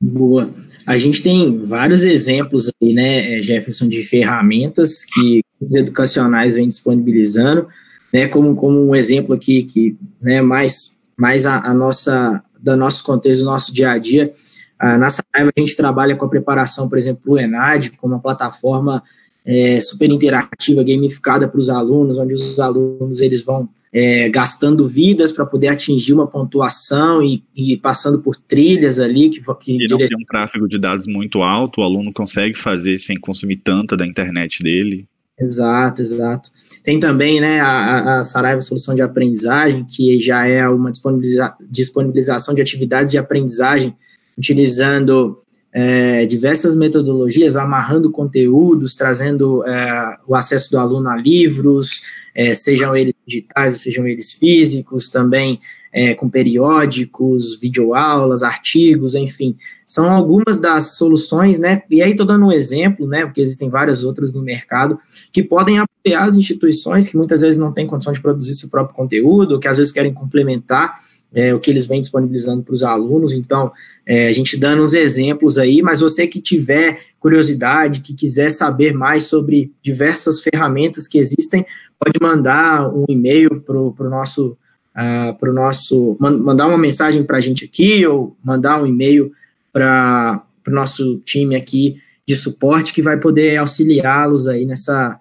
[0.00, 0.50] Boa.
[0.86, 7.66] A gente tem vários exemplos aí, né, Jefferson, de ferramentas que os educacionais vêm disponibilizando,
[8.12, 13.04] né, como, como um exemplo aqui que, né, mais mais a, a nossa, do nosso
[13.04, 14.30] contexto, do nosso dia a dia.
[14.78, 18.20] Ah, na Saraiva a gente trabalha com a preparação, por exemplo, do ENAD, como uma
[18.20, 19.02] plataforma
[19.46, 25.30] é, super interativa, gamificada para os alunos, onde os alunos eles vão é, gastando vidas
[25.30, 29.98] para poder atingir uma pontuação e, e, passando por trilhas ali que, que e não
[29.98, 34.06] tem um tráfego de dados muito alto, o aluno consegue fazer sem consumir tanta da
[34.06, 35.06] internet dele.
[35.38, 36.48] Exato, exato.
[36.84, 42.54] Tem também né, a, a Saraiva Solução de Aprendizagem, que já é uma disponibiliza disponibilização
[42.54, 43.94] de atividades de aprendizagem
[44.38, 45.36] utilizando
[45.72, 52.02] é, diversas metodologias, amarrando conteúdos, trazendo é, o acesso do aluno a livros,
[52.34, 55.60] é, sejam eles digitais, sejam eles físicos, também
[55.92, 59.56] é, com periódicos, videoaulas, artigos, enfim,
[59.86, 61.82] são algumas das soluções, né?
[61.88, 63.24] E aí estou dando um exemplo, né?
[63.24, 64.98] Porque existem várias outras no mercado
[65.32, 68.94] que podem apoiar as instituições que muitas vezes não têm condição de produzir seu próprio
[68.94, 70.92] conteúdo, que às vezes querem complementar
[71.32, 73.32] é, o que eles vêm disponibilizando para os alunos.
[73.32, 73.72] Então,
[74.06, 78.92] é, a gente dando uns exemplos aí, mas você que tiver curiosidade, que quiser saber
[78.92, 81.64] mais sobre diversas ferramentas que existem,
[81.98, 84.56] pode mandar um e-mail para o nosso uh,
[84.94, 86.16] ah, para o nosso.
[86.20, 89.32] mandar uma mensagem para a gente aqui ou mandar um e-mail
[89.72, 91.96] para o nosso time aqui
[92.26, 95.18] de suporte que vai poder auxiliá-los aí nessa,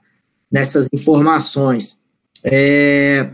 [0.53, 2.03] nessas informações.
[2.43, 3.31] É,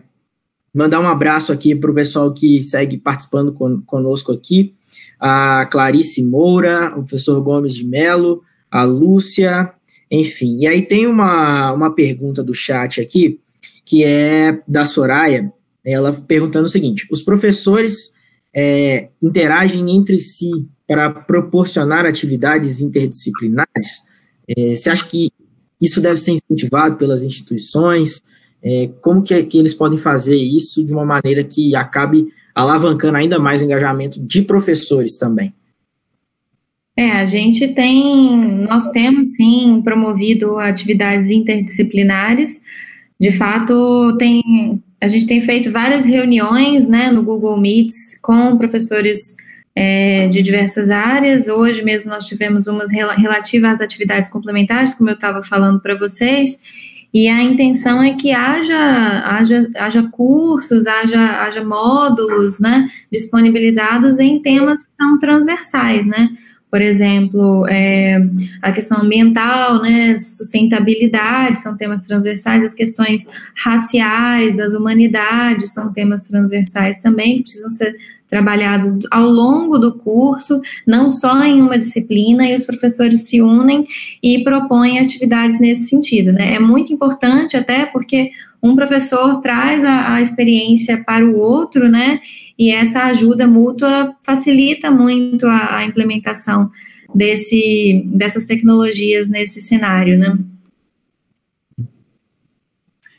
[0.74, 4.74] mandar um abraço aqui para o pessoal que segue participando con, conosco aqui,
[5.20, 8.41] a Clarice Moura, o professor Gomes de Melo,
[8.72, 9.74] a Lúcia,
[10.09, 10.59] enfim.
[10.61, 13.41] E aí tem uma, uma pergunta do chat aqui,
[13.84, 15.51] que é da Soraya,
[15.86, 18.13] ela perguntando o seguinte: os professores
[18.55, 24.07] é, interagem entre si para proporcionar atividades interdisciplinares?
[24.47, 25.30] É, você acha que
[25.82, 28.21] isso deve ser incentivado pelas instituições?
[28.63, 33.39] É, como que, que eles podem fazer isso de uma maneira que acabe alavancando ainda
[33.39, 35.53] mais o engajamento de professores também?
[36.97, 42.61] É, a gente tem, nós temos sim promovido atividades interdisciplinares.
[43.17, 49.38] De fato, tem a gente tem feito várias reuniões né, no Google Meets com professores
[49.76, 51.47] é, de diversas áreas.
[51.47, 55.97] Hoje mesmo nós tivemos umas rel relativas às atividades complementares, como eu estava falando para
[55.97, 56.61] vocês,
[57.13, 64.39] e a intenção é que haja, haja, haja cursos, haja, haja módulos né, disponibilizados em
[64.39, 66.30] temas que são transversais, né?
[66.70, 68.22] por exemplo, é,
[68.61, 76.22] a questão ambiental, né, sustentabilidade são temas transversais, as questões raciais, das humanidades são temas
[76.22, 77.95] transversais também, que precisam ser
[78.30, 83.84] trabalhados ao longo do curso, não só em uma disciplina, e os professores se unem
[84.21, 86.32] e propõem atividades nesse sentido.
[86.32, 86.53] Né?
[86.53, 92.19] É muito importante, até porque um professor traz a, a experiência para o outro, né?
[92.57, 96.69] E essa ajuda mútua facilita muito a, a implementação
[97.15, 100.38] desse, dessas tecnologias nesse cenário, né?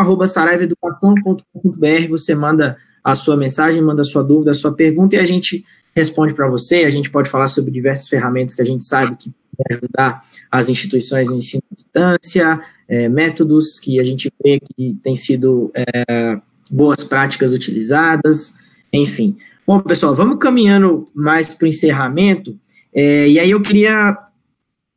[2.07, 5.64] você manda a sua mensagem, manda a sua dúvida, a sua pergunta e a gente
[5.97, 6.85] responde para você.
[6.85, 9.33] A gente pode falar sobre diversas ferramentas que a gente sabe que
[9.70, 10.18] ajudar
[10.50, 15.70] as instituições no ensino à distância, é, métodos que a gente vê que têm sido
[15.74, 16.38] é,
[16.70, 18.54] boas práticas utilizadas,
[18.92, 19.36] enfim.
[19.66, 22.59] Bom, pessoal, vamos caminhando mais para o encerramento.
[22.94, 24.16] É, e aí eu queria,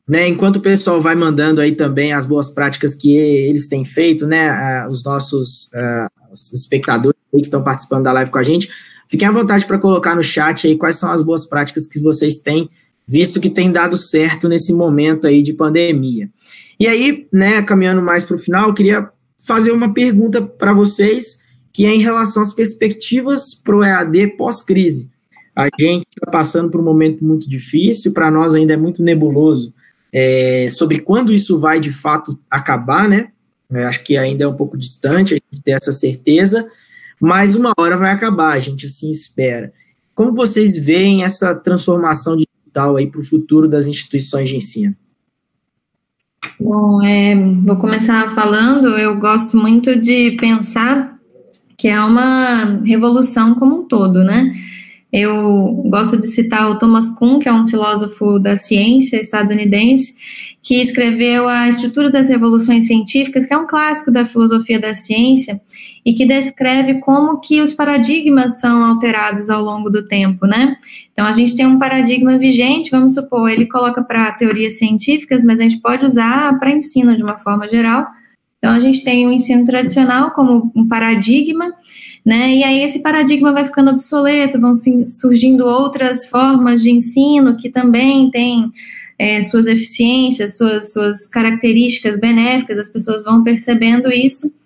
[0.07, 4.25] né, enquanto o pessoal vai mandando aí também as boas práticas que eles têm feito,
[4.25, 5.69] né, os nossos
[6.31, 8.69] os espectadores que estão participando da live com a gente,
[9.09, 12.37] fiquem à vontade para colocar no chat aí quais são as boas práticas que vocês
[12.37, 12.69] têm
[13.07, 16.29] visto que tem dado certo nesse momento aí de pandemia.
[16.79, 19.09] E aí, né, caminhando mais para o final, eu queria
[19.45, 21.41] fazer uma pergunta para vocês,
[21.73, 25.11] que é em relação às perspectivas para o EAD pós-crise.
[25.55, 29.73] A gente está passando por um momento muito difícil, para nós ainda é muito nebuloso
[30.11, 33.29] é, sobre quando isso vai de fato acabar, né?
[33.69, 36.67] Eu acho que ainda é um pouco distante a gente ter essa certeza,
[37.19, 39.71] mas uma hora vai acabar, a gente assim espera.
[40.13, 42.35] Como vocês veem essa transformação
[42.71, 44.95] digital aí para o futuro das instituições de ensino?
[46.59, 48.97] Bom, é, vou começar falando.
[48.97, 51.19] Eu gosto muito de pensar
[51.77, 54.53] que é uma revolução como um todo, né?
[55.11, 60.15] Eu gosto de citar o Thomas Kuhn, que é um filósofo da ciência estadunidense,
[60.61, 65.59] que escreveu A Estrutura das Revoluções Científicas, que é um clássico da filosofia da ciência
[66.05, 70.77] e que descreve como que os paradigmas são alterados ao longo do tempo, né?
[71.11, 75.59] Então a gente tem um paradigma vigente, vamos supor, ele coloca para teorias científicas, mas
[75.59, 78.05] a gente pode usar para ensino de uma forma geral.
[78.59, 81.73] Então a gente tem o ensino tradicional como um paradigma,
[82.23, 82.55] né?
[82.55, 84.73] E aí esse paradigma vai ficando obsoleto, vão
[85.05, 88.71] surgindo outras formas de ensino que também têm
[89.21, 94.59] é, suas eficiências, suas, suas características benéficas, as pessoas vão percebendo isso.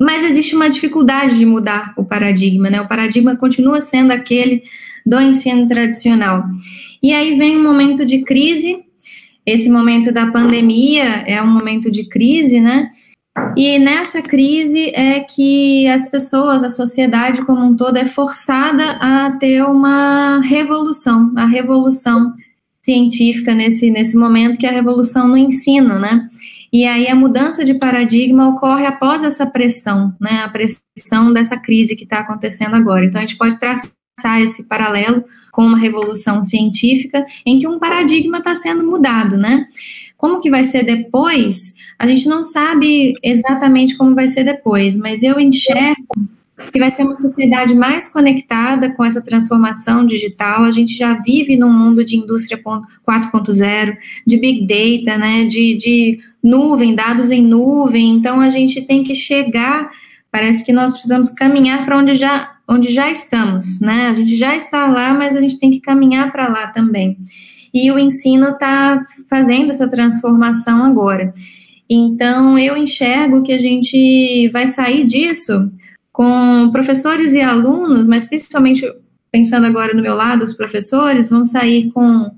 [0.00, 2.80] Mas existe uma dificuldade de mudar o paradigma, né?
[2.80, 4.62] O paradigma continua sendo aquele
[5.04, 6.44] do ensino tradicional.
[7.02, 8.84] E aí vem um momento de crise,
[9.44, 12.92] esse momento da pandemia é um momento de crise, né?
[13.56, 19.32] E nessa crise é que as pessoas, a sociedade como um todo, é forçada a
[19.32, 22.34] ter uma revolução, a revolução
[22.84, 26.28] científica nesse, nesse momento, que é a revolução no ensino, né?
[26.70, 30.42] E aí a mudança de paradigma ocorre após essa pressão, né?
[30.42, 33.06] A pressão dessa crise que está acontecendo agora.
[33.06, 38.38] Então a gente pode traçar esse paralelo com uma revolução científica em que um paradigma
[38.38, 39.66] está sendo mudado, né?
[40.18, 41.74] Como que vai ser depois?
[41.98, 46.06] A gente não sabe exatamente como vai ser depois, mas eu enxergo
[46.72, 50.64] que vai ser uma sociedade mais conectada com essa transformação digital.
[50.64, 53.96] A gente já vive num mundo de indústria 4.0,
[54.26, 58.10] de big data, né, de, de nuvem, dados em nuvem.
[58.10, 59.90] Então a gente tem que chegar.
[60.30, 64.08] Parece que nós precisamos caminhar para onde já, onde já estamos, né?
[64.08, 67.16] A gente já está lá, mas a gente tem que caminhar para lá também.
[67.72, 71.32] E o ensino está fazendo essa transformação agora.
[71.90, 75.70] Então, eu enxergo que a gente vai sair disso
[76.14, 78.88] com professores e alunos, mas principalmente
[79.32, 82.30] pensando agora no meu lado, os professores vão sair com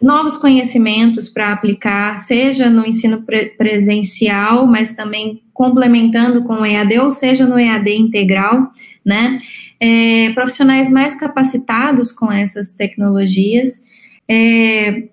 [0.00, 7.00] novos conhecimentos para aplicar, seja no ensino pre presencial, mas também complementando com o EAD,
[7.00, 8.70] ou seja, no EAD integral,
[9.04, 9.40] né?
[9.80, 13.82] É, profissionais mais capacitados com essas tecnologias
[14.28, 15.08] é,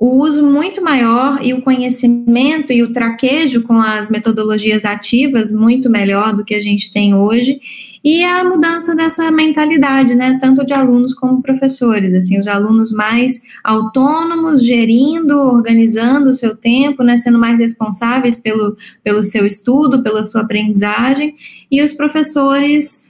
[0.00, 5.90] o uso muito maior e o conhecimento e o traquejo com as metodologias ativas muito
[5.90, 7.60] melhor do que a gente tem hoje.
[8.02, 13.42] E a mudança dessa mentalidade, né, tanto de alunos como professores, assim, os alunos mais
[13.62, 20.24] autônomos, gerindo, organizando o seu tempo, né, sendo mais responsáveis pelo, pelo seu estudo, pela
[20.24, 21.34] sua aprendizagem,
[21.70, 23.04] e os professores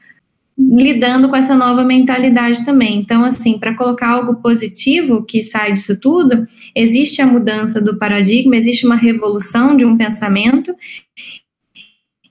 [0.59, 2.99] lidando com essa nova mentalidade também.
[2.99, 6.45] Então, assim, para colocar algo positivo que sai disso tudo,
[6.75, 10.75] existe a mudança do paradigma, existe uma revolução de um pensamento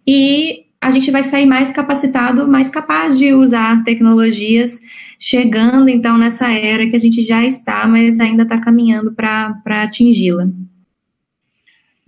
[0.05, 4.79] e a gente vai sair mais capacitado, mais capaz de usar tecnologias,
[5.19, 10.47] chegando então nessa era que a gente já está, mas ainda está caminhando para atingi-la.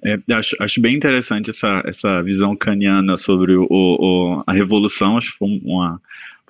[0.04, 5.34] É, acho, acho bem interessante essa, essa visão caniana sobre o, o, a revolução, acho
[5.34, 6.02] que foi uma,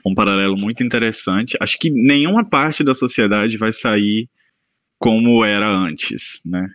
[0.05, 1.57] um paralelo muito interessante.
[1.59, 4.29] Acho que nenhuma parte da sociedade vai sair
[4.97, 6.69] como era antes, né?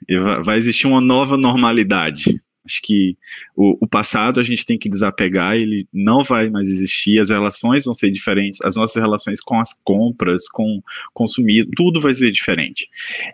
[0.44, 2.40] Vai existir uma nova normalidade.
[2.64, 3.16] Acho que
[3.54, 7.84] o, o, passado a gente tem que desapegar, ele não vai mais existir, as relações
[7.84, 10.82] vão ser diferentes, as nossas relações com as compras, com
[11.14, 12.88] consumismo, tudo vai ser diferente.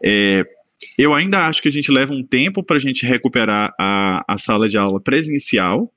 [0.05, 0.45] É,
[0.99, 4.37] eu ainda acho que a gente leva um tempo para a gente recuperar a, a
[4.37, 5.93] sala de aula presencial,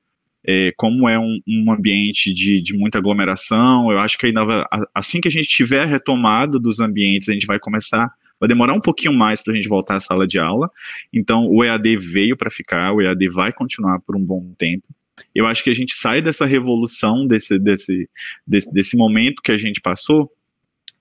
[0.48, 4.64] é, como é um, um ambiente de, de, muita aglomeração, eu acho que ainda vai,
[4.94, 8.74] assim que a gente tiver a retomada dos ambientes, a gente vai começar, vai demorar
[8.74, 10.70] um pouquinho mais para a gente voltar à sala de aula.
[11.12, 14.86] Então, o EAD veio para ficar, o EAD vai continuar por um bom tempo.
[15.34, 18.10] Eu acho que a gente sai dessa revolução, desse, desse,
[18.46, 20.30] desse, desse momento que a gente passou,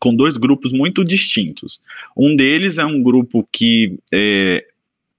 [0.04, 1.80] com dois grupos muito distintos.
[2.14, 4.62] Um deles é um grupo que é,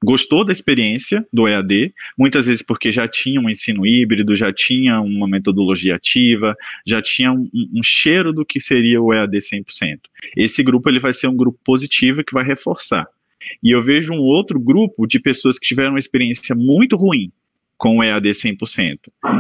[0.04, 5.02] gostou da experiência do EAD, muitas vezes porque já tinha um ensino híbrido, já tinha
[5.02, 6.56] uma metodologia ativa,
[6.86, 10.02] já tinha um, um, cheiro do que seria o EAD 100%.
[10.38, 13.08] Esse grupo ele vai ser um grupo positivo que vai reforçar.
[13.64, 17.32] E eu vejo um outro grupo de pessoas que tiveram uma experiência muito ruim
[17.78, 18.98] com o EAD 100%.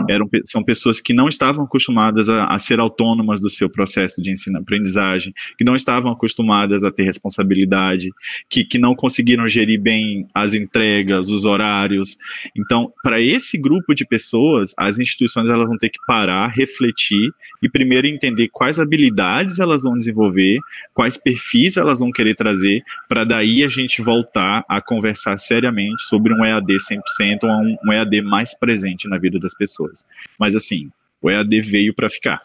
[0.09, 4.31] Eram, são pessoas que não estavam acostumadas a, a ser autônomas do seu processo de
[4.31, 8.09] ensino-aprendizagem, que não estavam acostumadas a ter responsabilidade,
[8.49, 12.17] que, que não conseguiram gerir bem as entregas, os horários.
[12.57, 17.31] Então, para esse grupo de pessoas, as instituições elas vão ter que parar, refletir
[17.63, 20.57] e primeiro entender quais habilidades elas vão desenvolver,
[20.93, 26.33] quais perfis elas vão querer trazer, para daí a gente voltar a conversar seriamente sobre
[26.33, 26.99] um EAD 100%
[27.43, 30.05] ou um, um EAD mais presente na vida das pessoas.
[30.39, 30.89] Mas assim,
[31.21, 32.41] o EAD veio para ficar.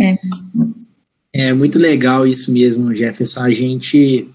[0.00, 0.16] É.
[1.32, 3.42] É muito legal isso mesmo, Jefferson.
[3.42, 4.28] A gente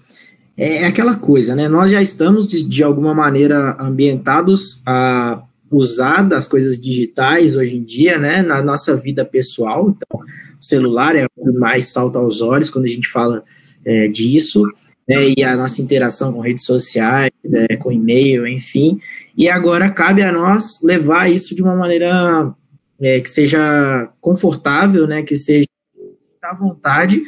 [0.56, 1.68] é, é aquela coisa, né?
[1.68, 7.82] Nós já estamos de, de alguma maneira ambientados a usar das coisas digitais hoje em
[7.82, 9.90] dia, né, na nossa vida pessoal.
[9.90, 13.42] Então, o celular é o que mais salta aos olhos quando a gente fala
[13.84, 14.64] é, disso
[15.08, 17.30] né, e a nossa interação com redes sociais,
[17.70, 18.98] é, com e-mail, enfim.
[19.36, 22.54] E agora cabe a nós levar isso de uma maneira
[23.00, 25.66] é, que seja confortável, né, que seja
[26.42, 27.22] à vontade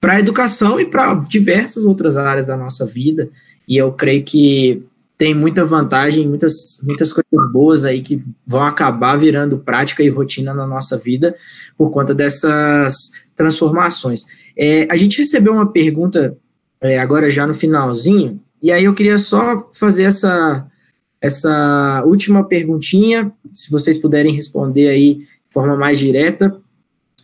[0.00, 3.28] para a educação e para diversas outras áreas da nossa vida.
[3.68, 4.84] E eu creio que
[5.16, 10.52] tem muita vantagem, muitas, muitas coisas boas aí que vão acabar virando prática e rotina
[10.52, 11.36] na nossa vida
[11.78, 14.22] por conta dessas transformações.
[14.56, 16.36] É, a gente recebeu uma pergunta
[16.82, 20.66] é, agora já no finalzinho, e aí eu queria só fazer essa,
[21.20, 26.56] essa última perguntinha, se vocês puderem responder aí de forma mais direta,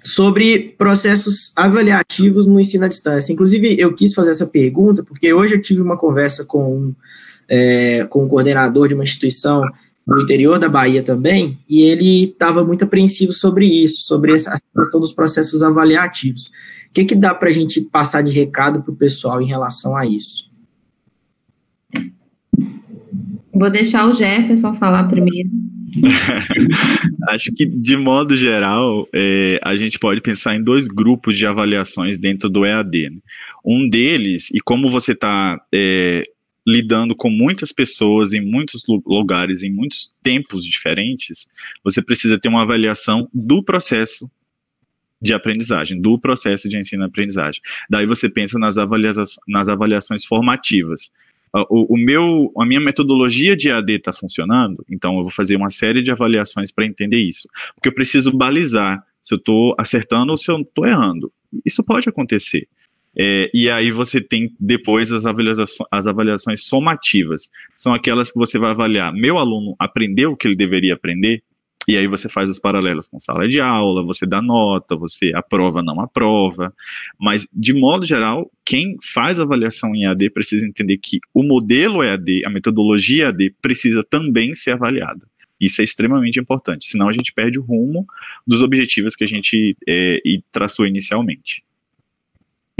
[0.04, 3.32] sobre processos avaliativos no ensino à distância.
[3.32, 6.94] Inclusive, eu quis fazer essa pergunta porque hoje eu tive uma conversa com,
[7.48, 9.62] é, com um coordenador de uma instituição
[10.08, 15.00] no interior da Bahia também, e ele estava muito apreensivo sobre isso, sobre essa questão
[15.00, 16.46] dos processos avaliativos.
[16.88, 19.94] O que, que dá para a gente passar de recado para o pessoal em relação
[19.94, 20.48] a isso?
[23.52, 25.50] Vou deixar o Jefferson falar primeiro.
[27.28, 32.18] Acho que, de modo geral, é, a gente pode pensar em dois grupos de avaliações
[32.18, 33.10] dentro do EAD.
[33.10, 33.18] Né?
[33.64, 36.22] Um deles, e como você está é,
[36.68, 41.48] lidando com muitas pessoas em muitos lugares, em muitos tempos diferentes,
[41.82, 44.30] você precisa ter uma avaliação do processo
[45.20, 47.62] de aprendizagem, do processo de ensino-aprendizagem.
[47.88, 49.10] Daí você pensa nas, avalia
[49.48, 51.10] nas avaliações formativas.
[51.54, 55.56] Ah, o, o, meu, a minha metodologia de AD está funcionando, então eu vou fazer
[55.56, 57.48] uma série de avaliações para entender isso.
[57.74, 61.32] Porque eu preciso balizar se eu estou acertando ou se eu estou errando.
[61.64, 62.68] Isso pode acontecer.
[63.20, 67.50] É, e aí você tem depois as avaliações, as avaliações somativas.
[67.76, 69.12] São aquelas que você vai avaliar.
[69.12, 71.42] Meu aluno aprendeu o que ele deveria aprender?
[71.88, 75.82] E aí você faz os paralelos com sala de aula, você dá nota, você aprova,
[75.82, 76.72] não aprova.
[77.18, 82.42] Mas, de modo geral, quem faz avaliação em AD precisa entender que o modelo EAD,
[82.44, 85.26] a metodologia EAD, precisa também ser avaliada.
[85.58, 88.06] Isso é extremamente importante, senão a gente perde o rumo
[88.46, 90.20] dos objetivos que a gente é,
[90.52, 91.64] traçou inicialmente.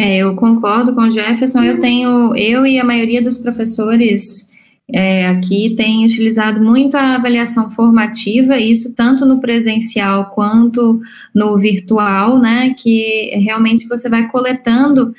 [0.01, 1.65] É, eu concordo com o Jefferson.
[1.65, 4.49] Eu tenho, eu e a maioria dos professores
[4.91, 11.01] é, aqui tem utilizado muito a avaliação formativa, isso tanto no presencial quanto
[11.35, 12.75] no virtual, né?
[12.79, 15.13] Que realmente você vai coletando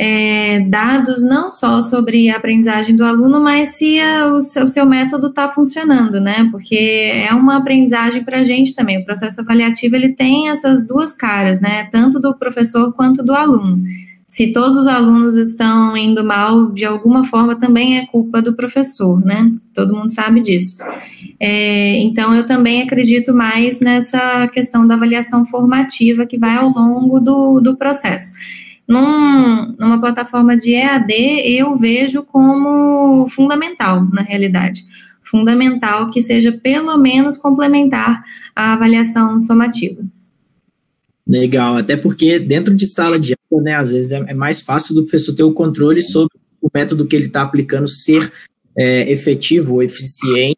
[0.00, 4.68] é, dados não só sobre a aprendizagem do aluno, mas se a, o, seu, o,
[4.68, 6.48] seu, método está funcionando, né?
[6.52, 8.98] Porque é uma aprendizagem para a gente também.
[8.98, 11.88] O processo avaliativo ele tem essas duas caras, né?
[11.90, 13.82] Tanto do professor quanto do aluno.
[14.24, 19.20] Se todos os alunos estão indo mal, de alguma forma também é culpa do professor,
[19.24, 19.50] né?
[19.74, 20.78] Todo mundo sabe disso.
[21.40, 27.18] É, então, eu também acredito mais nessa questão da avaliação formativa que vai ao longo
[27.18, 28.34] do, do processo.
[28.88, 34.82] Num, numa plataforma de EAD, eu vejo como fundamental, na realidade.
[35.22, 38.24] Fundamental que seja pelo menos complementar
[38.56, 40.02] a avaliação somativa.
[41.26, 44.94] Legal, até porque dentro de sala de aula, né, às vezes é, é mais fácil
[44.94, 48.32] do professor ter o controle sobre o método que ele está aplicando ser
[48.74, 50.56] é, efetivo, eficiente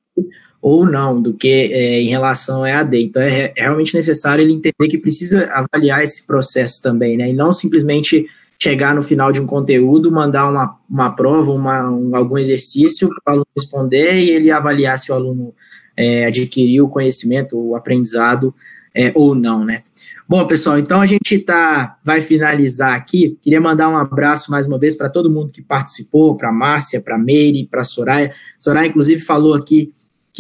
[0.63, 3.03] ou não, do que é, em relação ao EAD.
[3.03, 7.31] Então, é, é, realmente necessário ele entender que precisa avaliar esse processo também, né?
[7.31, 8.27] E não simplesmente
[8.63, 13.33] chegar no final de um conteúdo, mandar uma, uma prova, uma, um, algum exercício para
[13.33, 15.55] o aluno responder e ele avaliar se o aluno
[15.97, 18.55] é, adquiriu o conhecimento, o aprendizado
[18.95, 19.83] é, ou não, né?
[20.29, 23.37] Bom, pessoal, então a gente tá, vai finalizar aqui.
[23.43, 27.17] Queria mandar um abraço mais uma vez para todo mundo que participou, para Márcia, para
[27.17, 28.33] Meire, para Soraya.
[28.59, 29.91] Soraya, inclusive, falou aqui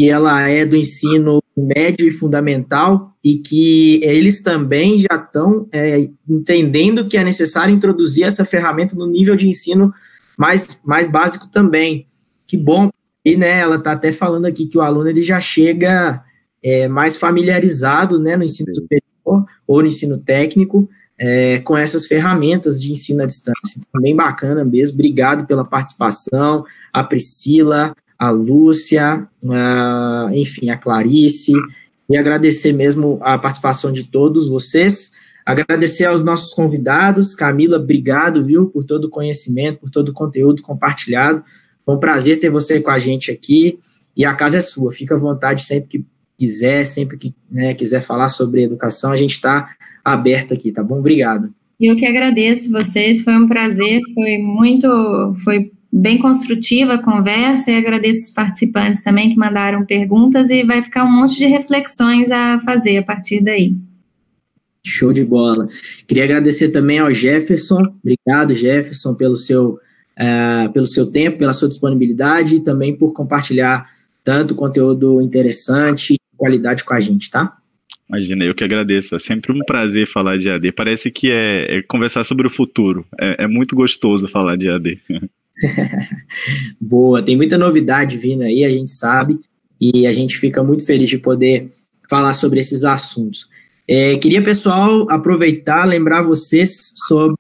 [0.01, 6.09] que ela é do ensino médio e fundamental e que eles também já estão é,
[6.27, 9.93] entendendo que é necessário introduzir essa ferramenta no nível de ensino
[10.39, 12.07] mais, mais básico também.
[12.49, 12.89] Que bom.
[13.23, 16.25] E né, ela está até falando aqui que o aluno ele já chega
[16.65, 22.81] é, mais familiarizado né, no ensino superior ou no ensino técnico é, com essas ferramentas
[22.81, 23.77] de ensino à distância.
[23.77, 24.95] Então, bem bacana mesmo.
[24.95, 31.55] Obrigado pela participação, a Priscila, a Lúcia, a, enfim, a Clarice,
[32.07, 35.13] e agradecer mesmo a participação de todos vocês.
[35.47, 37.35] Agradecer aos nossos convidados.
[37.35, 41.43] Camila, obrigado, viu, por todo o conhecimento, por todo o conteúdo compartilhado.
[41.87, 43.79] Foi um prazer ter você com a gente aqui.
[44.15, 44.93] E a casa é sua.
[44.93, 46.05] Fica à vontade sempre que
[46.37, 49.71] quiser, sempre que né, quiser falar sobre educação, a gente está
[50.05, 50.99] aberto aqui, tá bom?
[50.99, 51.51] Obrigado.
[51.81, 57.77] Eu que agradeço vocês, foi um prazer, foi muito, foi bem construtiva a conversa e
[57.77, 62.61] agradeço os participantes também que mandaram perguntas e vai ficar um monte de reflexões a
[62.61, 63.75] fazer a partir daí.
[64.85, 65.69] Show de bola.
[66.07, 67.93] Queria agradecer também ao Jefferson.
[68.03, 69.79] Obrigado, Jefferson, pelo seu,
[70.19, 73.87] uh, pelo seu tempo, pela sua disponibilidade e também por compartilhar
[74.25, 77.57] tanto conteúdo interessante e qualidade com a gente, tá?
[78.09, 79.15] Imagina, eu que agradeço.
[79.15, 80.73] É sempre um prazer falar de AD.
[80.73, 83.07] Parece que é, é conversar sobre o futuro.
[83.21, 84.99] É, é muito gostoso falar de AD.
[86.81, 89.39] Boa, tem muita novidade vindo aí, a gente sabe,
[89.81, 91.69] e a gente fica muito feliz de poder
[92.09, 93.49] falar sobre esses assuntos.
[93.89, 97.35] É, queria, pessoal, aproveitar, lembrar vocês sobre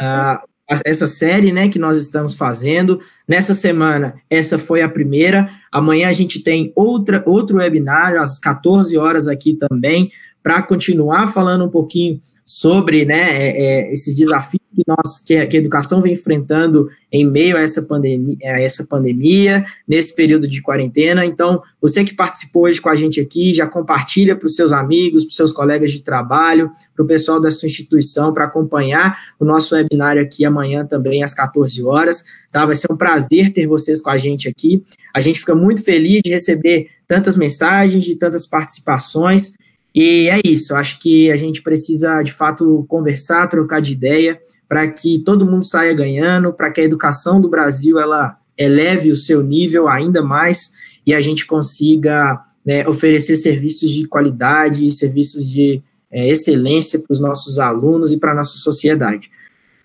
[0.00, 0.48] uh,
[0.84, 3.00] essa série né, que nós estamos fazendo.
[3.26, 5.50] Nessa semana, essa foi a primeira.
[5.72, 10.10] Amanhã a gente tem outra, outro webinar, às 14 horas aqui também,
[10.42, 15.42] para continuar falando um pouquinho sobre né, é, é, esses desafios que, nós, que, a,
[15.42, 21.24] educação vem enfrentando em meio a essa, pandemia, a essa pandemia, nesse período de quarentena.
[21.26, 25.24] Então, você que participou hoje com a gente aqui, já compartilha para os seus amigos,
[25.24, 29.44] para os seus colegas de trabalho, para o pessoal da sua instituição, para acompanhar o
[29.44, 32.24] nosso webinário aqui amanhã também às 14 horas.
[32.52, 32.64] Tá?
[32.64, 34.80] Vai ser um prazer ter vocês com a gente aqui.
[35.12, 39.54] A gente fica muito feliz de receber tantas mensagens, de tantas participações.
[39.94, 44.38] E é isso, acho que a gente precisa de fato conversar, trocar de ideia,
[44.68, 49.16] para que todo mundo saia ganhando, para que a educação do Brasil ela eleve o
[49.16, 50.72] seu nível ainda mais
[51.06, 57.20] e a gente consiga né, oferecer serviços de qualidade, serviços de é, excelência para os
[57.20, 59.30] nossos alunos e para a nossa sociedade.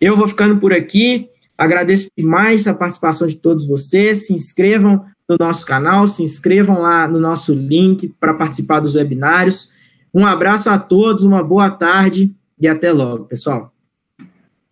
[0.01, 5.37] Eu vou ficando por aqui, agradeço demais a participação de todos vocês, se inscrevam no
[5.39, 9.71] nosso canal, se inscrevam lá no nosso link para participar dos webinários
[10.13, 13.73] um abraço a todos, uma boa tarde e até logo, pessoal.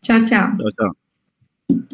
[0.02, 0.58] Tchau, tchau.
[0.58, 1.92] Tchau, tchau.